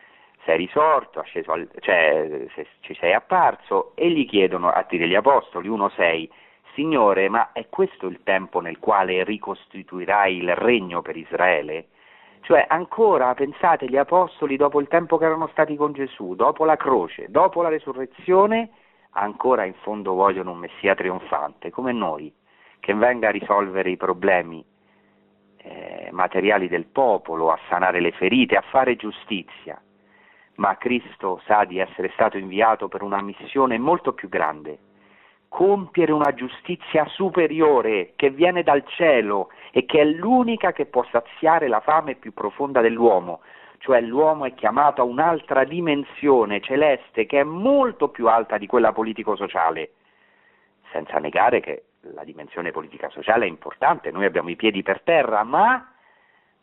[0.43, 2.45] sei risorto, al, cioè,
[2.81, 6.29] ci sei apparso e gli chiedono, atti degli Apostoli 1.6,
[6.75, 11.87] Signore, ma è questo il tempo nel quale ricostituirai il regno per Israele?
[12.45, 16.75] Cioè ancora, pensate, gli apostoli dopo il tempo che erano stati con Gesù, dopo la
[16.75, 18.69] croce, dopo la resurrezione,
[19.13, 22.31] ancora in fondo vogliono un Messia trionfante, come noi,
[22.79, 24.63] che venga a risolvere i problemi
[25.57, 29.81] eh, materiali del popolo, a sanare le ferite, a fare giustizia.
[30.57, 34.77] Ma Cristo sa di essere stato inviato per una missione molto più grande,
[35.55, 41.69] compiere una giustizia superiore che viene dal cielo e che è l'unica che può saziare
[41.69, 43.39] la fame più profonda dell'uomo,
[43.77, 48.91] cioè l'uomo è chiamato a un'altra dimensione celeste che è molto più alta di quella
[48.91, 49.91] politico-sociale,
[50.91, 55.89] senza negare che la dimensione politica-sociale è importante, noi abbiamo i piedi per terra, ma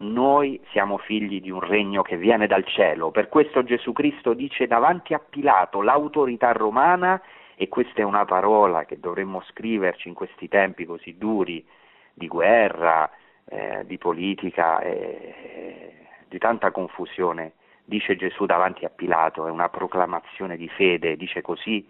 [0.00, 4.66] noi siamo figli di un regno che viene dal cielo, per questo Gesù Cristo dice
[4.66, 7.18] davanti a Pilato l'autorità romana
[7.62, 11.64] e questa è una parola che dovremmo scriverci in questi tempi così duri
[12.12, 13.08] di guerra,
[13.44, 15.94] eh, di politica, eh,
[16.26, 17.52] di tanta confusione.
[17.84, 21.86] Dice Gesù davanti a Pilato, è una proclamazione di fede, dice così,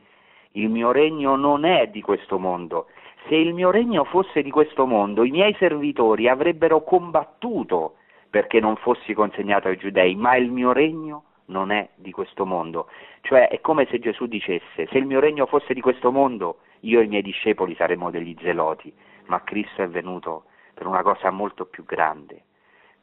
[0.53, 2.89] il mio regno non è di questo mondo.
[3.27, 7.95] Se il mio regno fosse di questo mondo, i miei servitori avrebbero combattuto
[8.29, 12.89] perché non fossi consegnato ai giudei, ma il mio regno non è di questo mondo.
[13.21, 16.99] Cioè è come se Gesù dicesse, se il mio regno fosse di questo mondo, io
[16.99, 18.93] e i miei discepoli saremmo degli zeloti,
[19.27, 22.43] ma Cristo è venuto per una cosa molto più grande,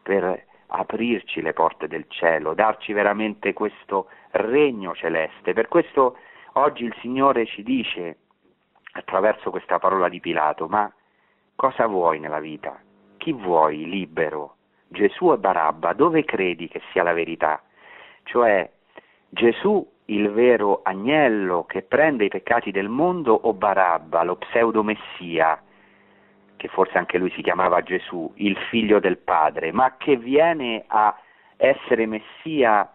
[0.03, 5.53] per aprirci le porte del cielo, darci veramente questo regno celeste.
[5.53, 6.17] Per questo
[6.53, 8.17] oggi il Signore ci dice,
[8.91, 10.91] attraverso questa parola di Pilato, ma
[11.55, 12.79] cosa vuoi nella vita?
[13.17, 14.55] Chi vuoi libero?
[14.88, 17.62] Gesù e Barabba, dove credi che sia la verità?
[18.29, 18.69] Cioè
[19.27, 25.59] Gesù il vero agnello che prende i peccati del mondo o Barabba, lo pseudomessia,
[26.55, 31.17] che forse anche lui si chiamava Gesù, il figlio del Padre, ma che viene a
[31.57, 32.91] essere messia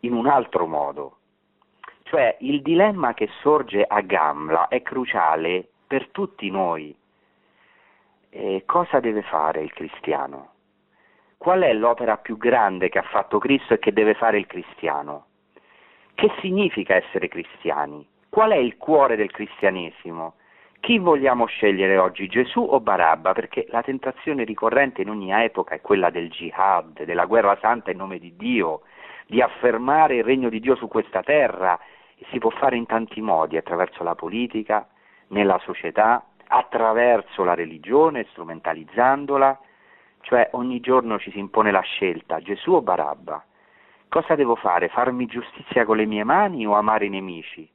[0.00, 1.18] in un altro modo.
[2.04, 6.96] Cioè il dilemma che sorge a Gamla è cruciale per tutti noi.
[8.30, 10.55] E cosa deve fare il cristiano?
[11.38, 15.26] Qual è l'opera più grande che ha fatto Cristo e che deve fare il cristiano?
[16.14, 18.06] Che significa essere cristiani?
[18.28, 20.34] Qual è il cuore del cristianesimo?
[20.80, 23.32] Chi vogliamo scegliere oggi, Gesù o Barabba?
[23.32, 27.98] Perché la tentazione ricorrente in ogni epoca è quella del jihad, della guerra santa in
[27.98, 28.82] nome di Dio,
[29.26, 31.78] di affermare il regno di Dio su questa terra.
[32.30, 34.88] Si può fare in tanti modi, attraverso la politica,
[35.28, 39.58] nella società, attraverso la religione, strumentalizzandola,
[40.26, 43.44] cioè ogni giorno ci si impone la scelta, Gesù o Barabba?
[44.08, 44.88] Cosa devo fare?
[44.88, 47.74] Farmi giustizia con le mie mani o amare i nemici?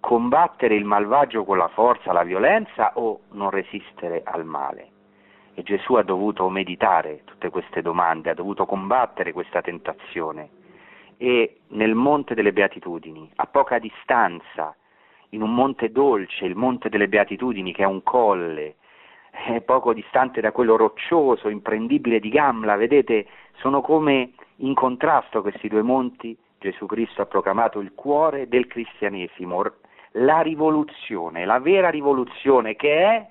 [0.00, 4.88] combattere il malvagio con la forza, la violenza o non resistere al male?
[5.54, 10.48] E Gesù ha dovuto meditare tutte queste domande, ha dovuto combattere questa tentazione.
[11.18, 14.74] E nel Monte delle Beatitudini, a poca distanza,
[15.30, 18.76] in un monte dolce, il Monte delle Beatitudini, che è un colle,
[19.30, 23.26] è poco distante da quello roccioso, imprendibile di Gamla, vedete,
[23.56, 26.36] sono come in contrasto questi due monti.
[26.58, 29.62] Gesù Cristo ha proclamato il cuore del cristianesimo,
[30.12, 33.30] la rivoluzione, la vera rivoluzione che è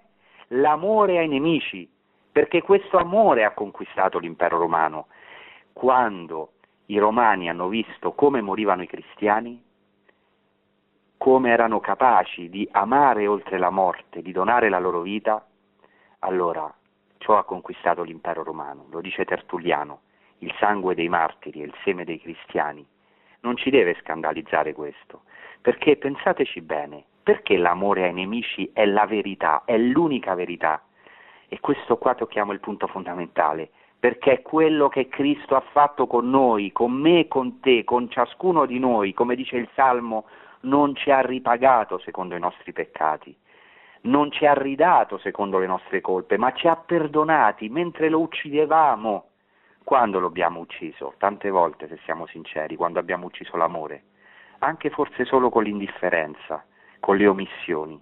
[0.50, 1.88] l'amore ai nemici,
[2.32, 5.08] perché questo amore ha conquistato l'impero romano.
[5.74, 6.54] Quando
[6.88, 9.62] i romani hanno visto come morivano i cristiani,
[11.18, 15.46] come erano capaci di amare oltre la morte, di donare la loro vita,
[16.20, 16.74] allora
[17.18, 20.02] ciò ha conquistato l'impero romano, lo dice Tertulliano,
[20.40, 22.86] il sangue dei martiri e il seme dei cristiani.
[23.42, 25.24] Non ci deve scandalizzare questo,
[25.62, 30.82] perché pensateci bene, perché l'amore ai nemici è la verità, è l'unica verità.
[31.48, 36.30] E questo qua tocchiamo il punto fondamentale, perché è quello che Cristo ha fatto con
[36.30, 40.26] noi, con me con te, con ciascuno di noi, come dice il Salmo,
[40.62, 43.36] non ci ha ripagato secondo i nostri peccati,
[44.02, 49.26] non ci ha ridato secondo le nostre colpe, ma ci ha perdonati mentre lo uccidevamo.
[49.84, 51.14] Quando lo abbiamo ucciso?
[51.18, 54.04] Tante volte, se siamo sinceri, quando abbiamo ucciso l'amore
[54.60, 56.66] anche forse solo con l'indifferenza,
[57.00, 58.00] con le omissioni.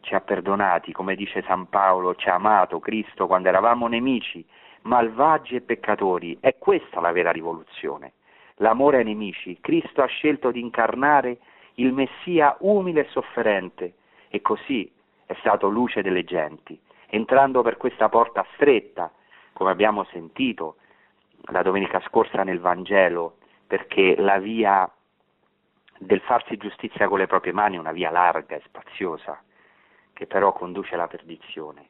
[0.00, 4.44] Ci ha perdonati, come dice San Paolo, ci ha amato Cristo quando eravamo nemici,
[4.82, 6.38] malvagi e peccatori.
[6.40, 8.14] È questa la vera rivoluzione.
[8.56, 9.58] L'amore ai nemici.
[9.60, 11.38] Cristo ha scelto di incarnare
[11.74, 13.94] il Messia umile e sofferente
[14.28, 14.90] e così
[15.32, 16.78] è stato luce delle genti,
[17.08, 19.10] entrando per questa porta stretta,
[19.52, 20.76] come abbiamo sentito
[21.46, 24.90] la domenica scorsa nel Vangelo, perché la via
[25.98, 29.42] del farsi giustizia con le proprie mani è una via larga e spaziosa,
[30.12, 31.88] che però conduce alla perdizione.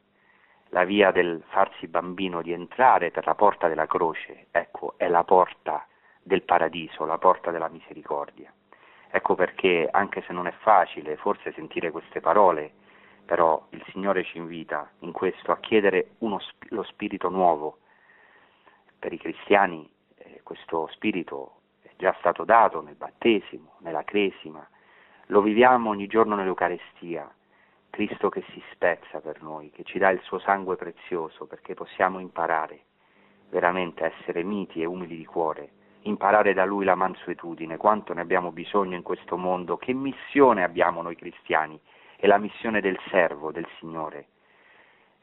[0.68, 5.24] La via del farsi bambino, di entrare per la porta della croce, ecco, è la
[5.24, 5.86] porta
[6.22, 8.52] del paradiso, la porta della misericordia.
[9.10, 12.72] Ecco perché, anche se non è facile forse sentire queste parole,
[13.24, 17.78] però il Signore ci invita in questo a chiedere uno, lo spirito nuovo.
[18.98, 21.56] Per i cristiani eh, questo spirito
[21.96, 24.66] già stato dato nel battesimo, nella cresima,
[25.26, 27.32] lo viviamo ogni giorno nell'Eucarestia,
[27.90, 32.18] Cristo che si spezza per noi, che ci dà il suo sangue prezioso perché possiamo
[32.18, 32.84] imparare
[33.50, 35.70] veramente a essere miti e umili di cuore,
[36.02, 41.02] imparare da Lui la mansuetudine, quanto ne abbiamo bisogno in questo mondo, che missione abbiamo
[41.02, 41.78] noi cristiani,
[42.22, 44.26] è la missione del servo, del Signore.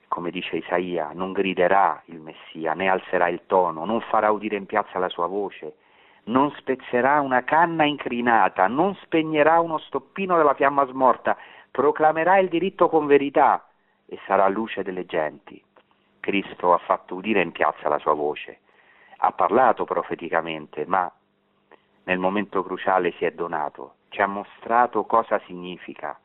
[0.09, 4.65] Come dice Isaia, non griderà il Messia, né alzerà il tono, non farà udire in
[4.65, 5.75] piazza la sua voce,
[6.23, 11.37] non spezzerà una canna incrinata, non spegnerà uno stoppino della fiamma smorta,
[11.71, 13.65] proclamerà il diritto con verità
[14.05, 15.63] e sarà luce delle genti.
[16.19, 18.59] Cristo ha fatto udire in piazza la sua voce,
[19.19, 21.09] ha parlato profeticamente, ma
[22.03, 26.19] nel momento cruciale si è donato, ci ha mostrato cosa significa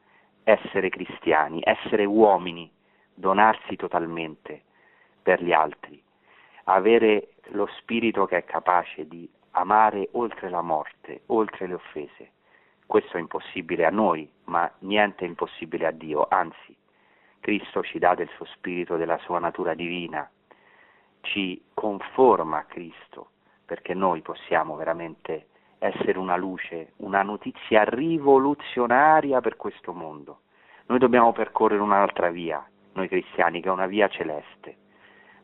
[0.44, 2.70] essere cristiani, essere uomini,
[3.14, 4.62] donarsi totalmente
[5.22, 6.02] per gli altri,
[6.64, 12.30] avere lo spirito che è capace di amare oltre la morte, oltre le offese.
[12.86, 16.76] Questo è impossibile a noi, ma niente è impossibile a Dio, anzi,
[17.40, 20.28] Cristo ci dà del suo spirito, della sua natura divina,
[21.22, 23.30] ci conforma a Cristo,
[23.64, 25.48] perché noi possiamo veramente
[25.78, 30.40] essere una luce, una notizia rivoluzionaria per questo mondo.
[30.86, 34.76] Noi dobbiamo percorrere un'altra via, noi cristiani, che è una via celeste,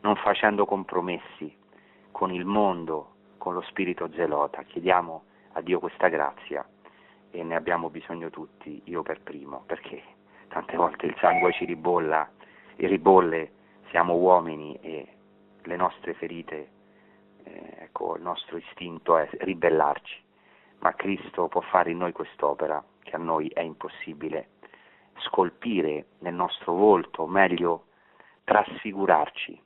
[0.00, 1.56] non facendo compromessi
[2.10, 4.62] con il mondo, con lo spirito zelota.
[4.62, 5.22] Chiediamo
[5.52, 6.66] a Dio questa grazia
[7.30, 10.02] e ne abbiamo bisogno tutti, io per primo, perché
[10.48, 12.28] tante volte il sangue ci ribolla
[12.76, 13.52] e ribolle,
[13.88, 15.06] siamo uomini e
[15.62, 16.68] le nostre ferite,
[17.78, 20.22] ecco, il nostro istinto è ribellarci,
[20.80, 24.48] ma Cristo può fare in noi quest'opera che a noi è impossibile,
[25.18, 27.86] scolpire nel nostro volto, meglio
[28.44, 29.62] trasfigurarci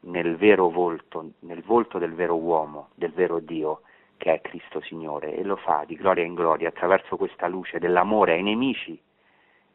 [0.00, 3.82] nel vero volto, nel volto del vero uomo, del vero Dio,
[4.16, 8.32] che è Cristo Signore, e lo fa di gloria in gloria attraverso questa luce dell'amore
[8.32, 9.00] ai nemici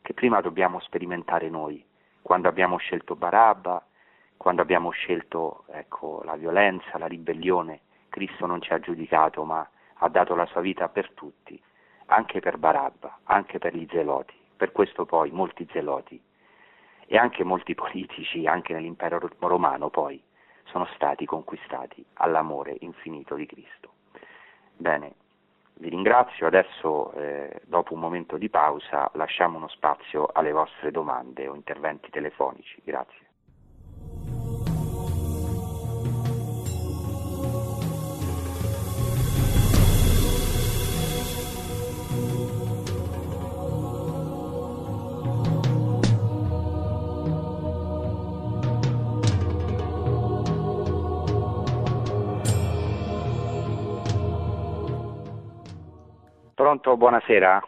[0.01, 1.83] che prima dobbiamo sperimentare noi,
[2.21, 3.83] quando abbiamo scelto Barabba,
[4.41, 10.09] quando abbiamo scelto ecco, la violenza, la ribellione, Cristo non ci ha giudicato, ma ha
[10.09, 11.61] dato la sua vita per tutti,
[12.07, 14.33] anche per Barabba, anche per gli zeloti.
[14.57, 16.19] Per questo poi molti zeloti
[17.05, 20.19] e anche molti politici, anche nell'impero romano poi,
[20.63, 23.91] sono stati conquistati all'amore infinito di Cristo.
[24.75, 25.13] Bene,
[25.75, 31.47] vi ringrazio, adesso eh, dopo un momento di pausa lasciamo uno spazio alle vostre domande
[31.47, 32.81] o interventi telefonici.
[32.83, 33.29] Grazie.
[56.71, 57.61] Pronto, buonasera.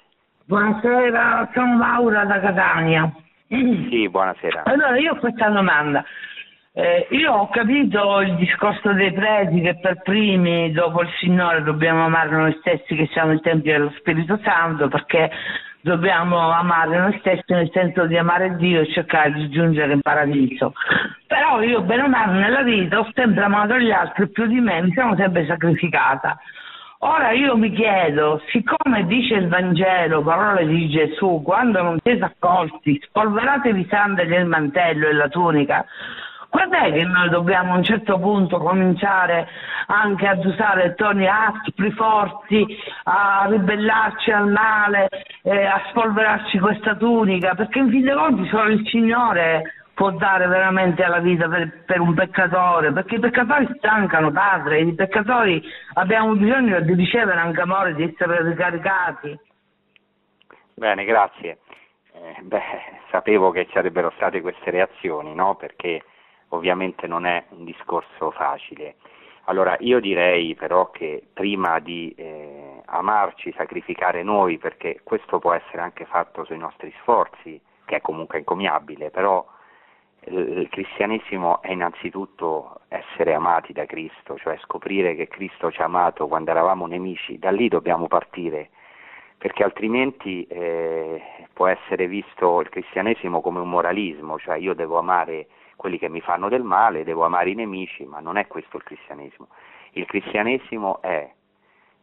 [0.45, 3.11] Buonasera, sono Laura da Catania.
[3.49, 4.63] Sì, buonasera.
[4.63, 6.05] Allora, io ho questa domanda.
[6.71, 12.05] Eh, io ho capito il discorso dei preti che per primi, dopo il Signore, dobbiamo
[12.05, 15.29] amare noi stessi che siamo i tempi dello Spirito Santo perché
[15.81, 20.71] dobbiamo amare noi stessi nel senso di amare Dio e cercare di giungere in paradiso.
[21.27, 24.81] Però io, bene o male, nella vita ho sempre amato gli altri più di me,
[24.81, 26.39] mi sono sempre sacrificata.
[27.05, 32.97] Ora io mi chiedo, siccome dice il Vangelo, parole di Gesù, quando non siete accolti,
[33.03, 35.85] spolveratevi i sandali e il mantello e la tunica,
[36.47, 39.49] quant'è che noi dobbiamo a un certo punto cominciare
[39.87, 42.65] anche ad usare toni aspri, forti,
[43.03, 45.09] a ribellarci al male,
[45.41, 47.53] eh, a spolverarci questa tunica?
[47.53, 51.99] Perché in fin dei conti solo il Signore può dare veramente alla vita per, per,
[51.99, 55.61] un peccatore, perché i peccatori stancano, padre, i peccatori
[55.93, 59.39] abbiamo bisogno di ricevere anche amore, di essere ricaricati.
[60.73, 61.59] Bene, grazie.
[62.13, 62.61] Eh, beh,
[63.11, 65.55] sapevo che ci sarebbero state queste reazioni, no?
[65.55, 66.03] Perché
[66.49, 68.95] ovviamente non è un discorso facile.
[69.45, 75.81] Allora, io direi però che prima di eh, amarci, sacrificare noi, perché questo può essere
[75.81, 79.45] anche fatto sui nostri sforzi, che è comunque incommiabile, però
[80.27, 86.27] il cristianesimo è innanzitutto essere amati da Cristo, cioè scoprire che Cristo ci ha amato
[86.27, 88.69] quando eravamo nemici, da lì dobbiamo partire,
[89.37, 91.21] perché altrimenti eh,
[91.53, 96.21] può essere visto il cristianesimo come un moralismo, cioè io devo amare quelli che mi
[96.21, 99.47] fanno del male, devo amare i nemici, ma non è questo il cristianesimo.
[99.91, 101.29] Il cristianesimo è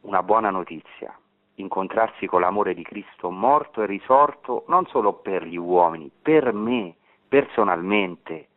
[0.02, 1.16] una buona notizia,
[1.54, 6.96] incontrarsi con l'amore di Cristo morto e risorto non solo per gli uomini, per me
[7.31, 8.49] personalmente,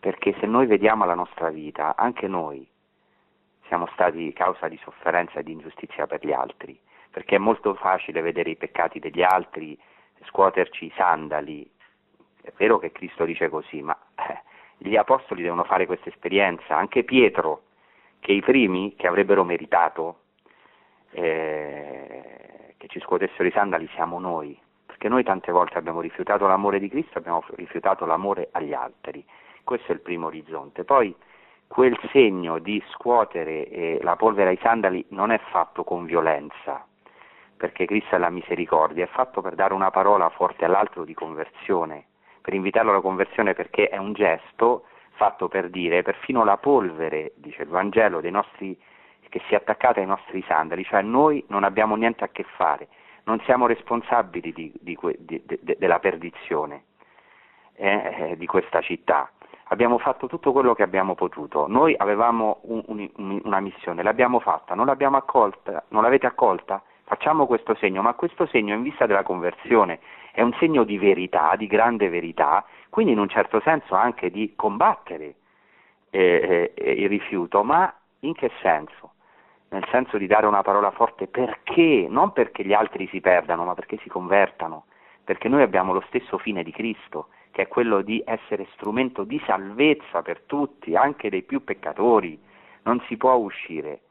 [0.00, 2.66] perché se noi vediamo la nostra vita, anche noi
[3.66, 6.80] siamo stati causa di sofferenza e di ingiustizia per gli altri,
[7.10, 9.78] perché è molto facile vedere i peccati degli altri,
[10.24, 11.70] scuoterci i sandali,
[12.40, 14.40] è vero che Cristo dice così, ma eh,
[14.78, 17.64] gli apostoli devono fare questa esperienza, anche Pietro,
[18.20, 20.20] che i primi che avrebbero meritato
[21.10, 24.58] eh, che ci scuotessero i sandali siamo noi,
[25.00, 29.24] perché noi tante volte abbiamo rifiutato l'amore di Cristo, abbiamo rifiutato l'amore agli altri.
[29.64, 30.84] Questo è il primo orizzonte.
[30.84, 31.16] Poi
[31.66, 36.84] quel segno di scuotere eh, la polvere ai sandali non è fatto con violenza,
[37.56, 42.04] perché Cristo è la misericordia, è fatto per dare una parola forte all'altro di conversione,
[42.42, 47.62] per invitarlo alla conversione perché è un gesto fatto per dire perfino la polvere, dice
[47.62, 48.78] il Vangelo, nostri,
[49.30, 52.88] che si è attaccata ai nostri sandali, cioè noi non abbiamo niente a che fare,
[53.24, 55.42] non siamo responsabili di, di, di,
[55.76, 56.84] della perdizione
[57.74, 59.30] eh, di questa città.
[59.72, 61.66] Abbiamo fatto tutto quello che abbiamo potuto.
[61.68, 66.82] Noi avevamo un, un, una missione, l'abbiamo fatta, non l'abbiamo accolta, non l'avete accolta?
[67.04, 70.00] Facciamo questo segno, ma questo segno in vista della conversione
[70.32, 74.54] è un segno di verità, di grande verità, quindi in un certo senso anche di
[74.54, 75.34] combattere
[76.10, 79.12] eh, eh, il rifiuto, ma in che senso?
[79.70, 83.74] Nel senso di dare una parola forte perché, non perché gli altri si perdano, ma
[83.74, 84.86] perché si convertano,
[85.24, 89.40] perché noi abbiamo lo stesso fine di Cristo, che è quello di essere strumento di
[89.46, 92.40] salvezza per tutti, anche dei più peccatori.
[92.82, 94.02] Non si può uscire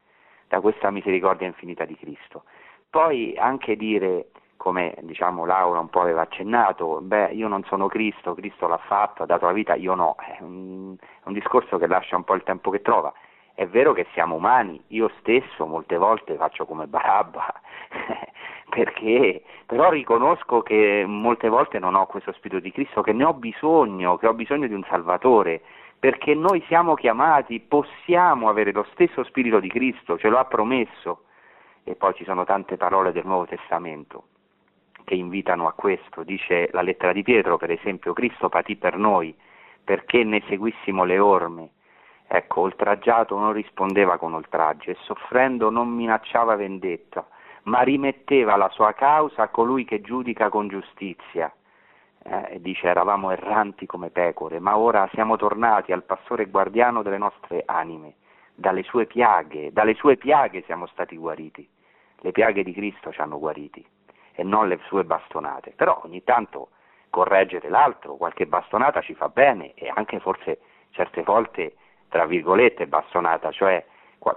[0.48, 2.44] da questa misericordia infinita di Cristo.
[2.88, 8.34] Poi anche dire, come diciamo Laura un po' aveva accennato, beh io non sono Cristo,
[8.34, 11.86] Cristo l'ha fatto, ha dato la vita, io no, è un, è un discorso che
[11.86, 13.12] lascia un po' il tempo che trova
[13.54, 17.52] è vero che siamo umani, io stesso molte volte faccio come Barabba,
[18.70, 23.34] perché però riconosco che molte volte non ho questo spirito di Cristo, che ne ho
[23.34, 25.60] bisogno, che ho bisogno di un Salvatore,
[25.98, 31.24] perché noi siamo chiamati, possiamo avere lo stesso spirito di Cristo, ce lo ha promesso.
[31.84, 34.24] E poi ci sono tante parole del Nuovo Testamento
[35.04, 39.34] che invitano a questo, dice la lettera di Pietro, per esempio, Cristo patì per noi
[39.82, 41.70] perché ne seguissimo le orme
[42.32, 47.26] Ecco, oltraggiato non rispondeva con oltraggio e soffrendo non minacciava vendetta,
[47.64, 51.52] ma rimetteva la sua causa a colui che giudica con giustizia.
[52.22, 57.64] Eh, dice eravamo erranti come pecore, ma ora siamo tornati al pastore guardiano delle nostre
[57.66, 58.14] anime.
[58.54, 61.68] Dalle sue piaghe, dalle sue piaghe siamo stati guariti.
[62.22, 63.84] le piaghe di Cristo ci hanno guariti
[64.34, 66.68] e non le sue bastonate, però ogni tanto
[67.08, 70.60] correggere l'altro, qualche bastonata ci fa bene e anche forse
[70.90, 71.74] certe volte,
[72.10, 73.82] tra virgolette, bastonata, cioè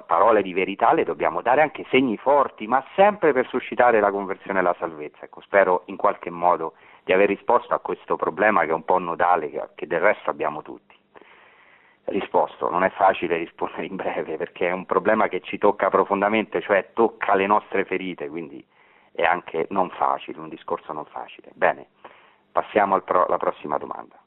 [0.06, 4.60] parole di verità le dobbiamo dare anche segni forti, ma sempre per suscitare la conversione
[4.60, 5.26] e la salvezza.
[5.26, 9.00] Ecco, spero in qualche modo di aver risposto a questo problema che è un po'
[9.00, 10.96] nodale, che del resto abbiamo tutti.
[12.06, 16.62] Risposto, non è facile rispondere in breve perché è un problema che ci tocca profondamente,
[16.62, 18.66] cioè tocca le nostre ferite, quindi
[19.12, 21.52] è anche non facile, un discorso non facile.
[21.54, 21.88] Bene,
[22.52, 24.18] passiamo alla prossima domanda.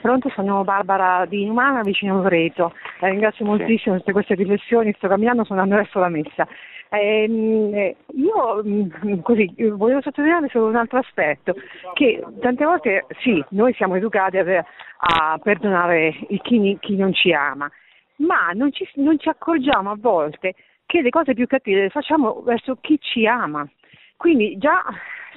[0.00, 2.72] Pronto, sono Barbara di Inumana, vicino a Loreto.
[3.00, 6.46] Eh, ringrazio moltissimo per queste riflessioni, sto camminando, sono andando verso la messa.
[6.90, 11.54] Ehm, eh, io mm, così, volevo sottolineare solo un altro aspetto,
[11.94, 14.64] che tante volte sì, noi siamo educati a,
[14.98, 17.70] a perdonare chi, chi, non ci ama,
[18.16, 20.54] ma non ci, non ci accorgiamo a volte
[20.86, 23.68] che le cose più cattive le facciamo verso chi ci ama.
[24.16, 24.82] Quindi già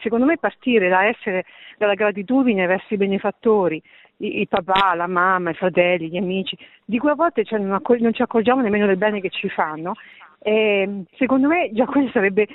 [0.02, 1.46] secondo me partire da essere
[1.78, 3.82] dalla gratitudine verso i benefattori,
[4.26, 8.00] il papà, la mamma, i fratelli, gli amici, di cui a volte cioè, non, accor-
[8.00, 9.94] non, ci accorgiamo nemmeno del bene che ci fanno,
[10.40, 12.48] e, secondo me già quello sarebbe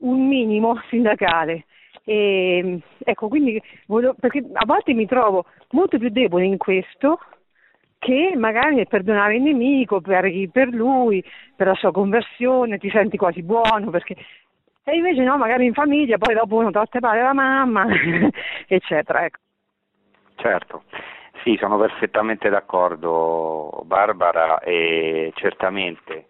[0.00, 1.64] un minimo sindacale.
[2.04, 7.18] E, ecco, quindi volevo, perché a volte mi trovo molto più debole in questo
[7.98, 11.24] che magari nel perdonare il nemico, preghi per lui,
[11.56, 14.14] per la sua conversione, ti senti quasi buono perché
[14.86, 17.86] e invece no, magari in famiglia, poi dopo uno trotte pare la mamma,
[18.68, 19.24] eccetera.
[19.24, 19.38] Ecco.
[20.36, 20.82] Certo,
[21.44, 26.28] sì, sono perfettamente d'accordo Barbara e certamente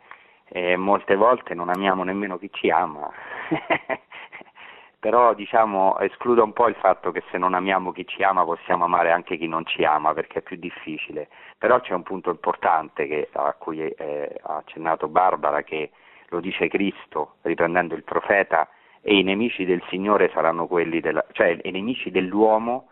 [0.49, 3.09] eh, molte volte non amiamo nemmeno chi ci ama,
[4.99, 8.85] però diciamo escludo un po' il fatto che se non amiamo chi ci ama possiamo
[8.85, 13.07] amare anche chi non ci ama perché è più difficile, però c'è un punto importante
[13.07, 15.93] che, a cui eh, ha accennato Barbara che
[16.31, 18.69] lo dice Cristo riprendendo il profeta,
[19.01, 22.89] e i nemici del Signore saranno quelli della, cioè i nemici dell'uomo,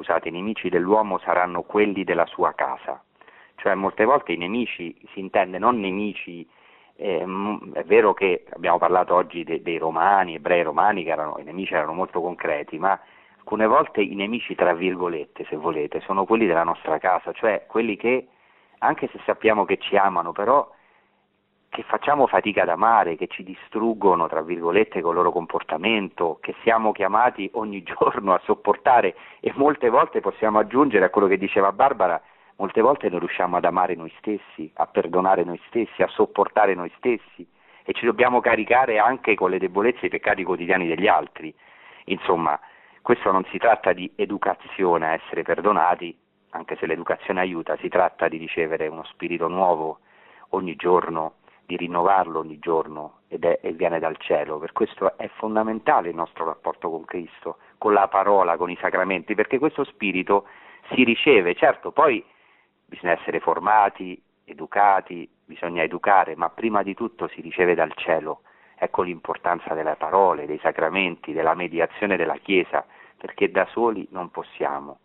[0.00, 3.02] scusate, i nemici dell'uomo saranno quelli della sua casa.
[3.56, 6.48] Cioè molte volte i nemici si intende non nemici,
[6.96, 7.26] eh,
[7.74, 11.74] è vero che abbiamo parlato oggi de, dei romani, ebrei romani, che erano, i nemici
[11.74, 12.98] erano molto concreti, ma
[13.36, 17.96] alcune volte i nemici, tra virgolette, se volete, sono quelli della nostra casa, cioè quelli
[17.96, 18.28] che,
[18.78, 20.66] anche se sappiamo che ci amano, però
[21.70, 26.56] che facciamo fatica ad amare, che ci distruggono, tra virgolette, con il loro comportamento, che
[26.62, 31.70] siamo chiamati ogni giorno a sopportare e molte volte possiamo aggiungere a quello che diceva
[31.70, 32.20] Barbara,
[32.56, 36.92] molte volte non riusciamo ad amare noi stessi, a perdonare noi stessi, a sopportare noi
[36.96, 37.46] stessi
[37.84, 41.54] e ci dobbiamo caricare anche con le debolezze e i peccati quotidiani degli altri.
[42.06, 42.58] Insomma,
[43.00, 46.18] questo non si tratta di educazione a essere perdonati,
[46.50, 50.00] anche se l'educazione aiuta, si tratta di ricevere uno spirito nuovo
[50.50, 51.34] ogni giorno
[51.70, 54.58] di rinnovarlo ogni giorno ed è, e viene dal cielo.
[54.58, 59.36] Per questo è fondamentale il nostro rapporto con Cristo, con la parola, con i sacramenti,
[59.36, 60.46] perché questo spirito
[60.92, 62.24] si riceve, certo, poi
[62.86, 68.40] bisogna essere formati, educati, bisogna educare, ma prima di tutto si riceve dal cielo.
[68.76, 72.84] Ecco l'importanza delle parole, dei sacramenti, della mediazione della Chiesa,
[73.16, 74.98] perché da soli non possiamo.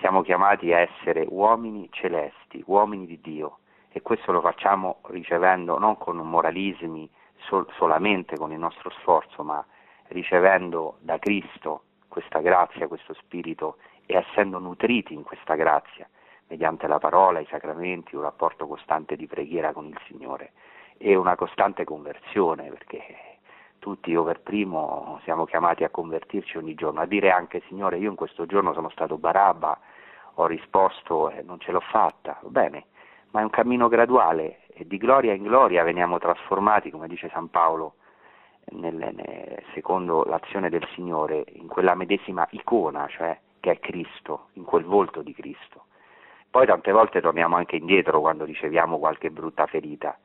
[0.00, 3.60] Siamo chiamati a essere uomini celesti, uomini di Dio,
[3.90, 7.08] e questo lo facciamo ricevendo non con moralismi
[7.38, 9.64] sol- solamente con il nostro sforzo, ma
[10.08, 13.76] ricevendo da Cristo questa grazia, questo spirito
[14.06, 16.08] e essendo nutriti in questa grazia
[16.48, 20.52] mediante la parola, i sacramenti, un rapporto costante di preghiera con il Signore.
[20.96, 23.38] E una costante conversione, perché
[23.78, 28.10] tutti io per primo siamo chiamati a convertirci ogni giorno, a dire anche Signore io
[28.10, 29.78] in questo giorno sono stato barabba,
[30.34, 32.86] ho risposto e non ce l'ho fatta, bene,
[33.30, 37.50] ma è un cammino graduale e di gloria in gloria veniamo trasformati, come dice San
[37.50, 37.94] Paolo,
[38.70, 44.84] nel, secondo l'azione del Signore, in quella medesima icona, cioè che è Cristo, in quel
[44.84, 45.86] volto di Cristo.
[46.50, 50.18] Poi tante volte torniamo anche indietro quando riceviamo qualche brutta ferita.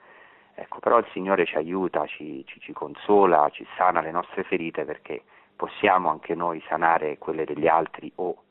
[0.55, 4.85] Ecco, però il Signore ci aiuta, ci, ci, ci consola, ci sana le nostre ferite
[4.85, 5.23] perché
[5.55, 8.43] possiamo anche noi sanare quelle degli altri o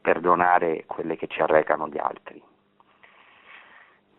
[0.00, 2.42] perdonare quelle che ci arrecano gli altri.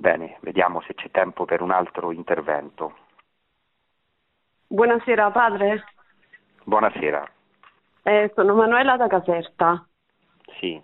[0.01, 2.95] Bene, vediamo se c'è tempo per un altro intervento.
[4.65, 5.83] Buonasera padre.
[6.63, 7.23] Buonasera.
[8.01, 9.87] Eh, sono Manuela da Caserta.
[10.57, 10.81] Sì.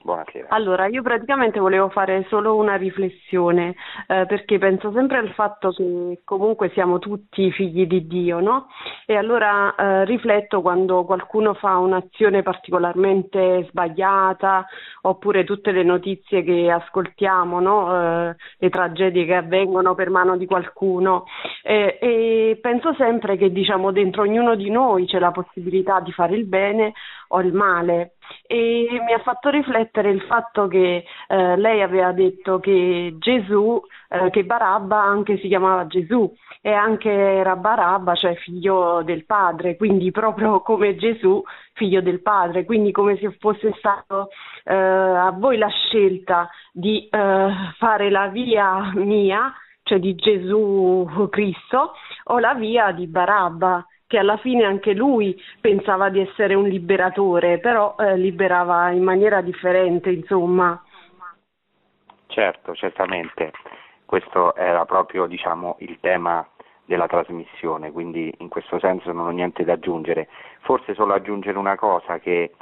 [0.00, 0.46] Buonasera.
[0.50, 3.74] Allora, io praticamente volevo fare solo una riflessione,
[4.06, 8.68] eh, perché penso sempre al fatto che comunque siamo tutti figli di Dio, no?
[9.04, 14.66] E allora eh, rifletto quando qualcuno fa un'azione particolarmente sbagliata,
[15.02, 18.28] oppure tutte le notizie che ascoltiamo, no?
[18.28, 21.24] eh, le tragedie che avvengono per mano di qualcuno.
[21.62, 26.44] e penso sempre che diciamo dentro ognuno di noi c'è la possibilità di fare il
[26.44, 26.92] bene
[27.28, 28.14] o il male.
[28.46, 34.30] E mi ha fatto riflettere il fatto che eh, lei aveva detto che Gesù, eh,
[34.30, 40.10] che Barabba anche si chiamava Gesù e anche era Barabba, cioè figlio del padre, quindi
[40.10, 44.28] proprio come Gesù, figlio del padre, quindi come se fosse stato
[44.64, 49.52] eh, a voi la scelta di eh, fare la via mia,
[49.82, 51.92] cioè di Gesù Cristo,
[52.24, 57.58] o la via di Barabba che alla fine anche lui pensava di essere un liberatore,
[57.58, 60.82] però eh, liberava in maniera differente, insomma.
[62.26, 63.52] Certo, certamente.
[64.06, 66.46] Questo era proprio diciamo, il tema
[66.86, 70.28] della trasmissione, quindi in questo senso non ho niente da aggiungere.
[70.60, 72.54] Forse solo aggiungere una cosa che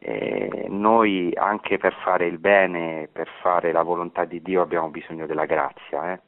[0.00, 5.24] eh, noi anche per fare il bene, per fare la volontà di Dio abbiamo bisogno
[5.24, 6.20] della grazia, eh?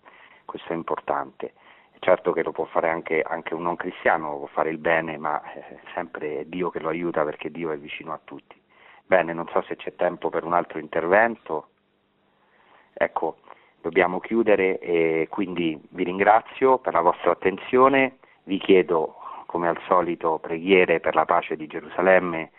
[0.47, 1.53] questo è importante
[1.99, 5.43] certo che lo può fare anche, anche, un non cristiano, può fare il bene, ma
[5.43, 8.61] è sempre Dio che lo aiuta perché Dio è vicino a tutti.
[9.05, 11.69] Bene, non so se c'è tempo per un altro intervento.
[12.93, 13.39] Ecco,
[13.81, 19.17] dobbiamo chiudere e quindi vi ringrazio per la vostra attenzione, vi chiedo
[19.47, 22.51] come al solito preghiere per la pace di Gerusalemme,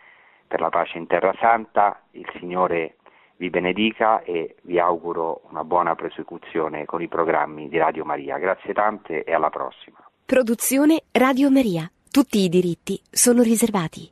[0.47, 2.96] per la pace in Terra Santa, il Signore
[3.37, 8.37] vi benedica e vi auguro una buona prosecuzione con i programmi di Radio Maria.
[8.37, 9.97] Grazie tante e alla prossima.
[10.25, 11.89] Produzione Radio Maria.
[12.09, 14.11] Tutti i diritti sono riservati.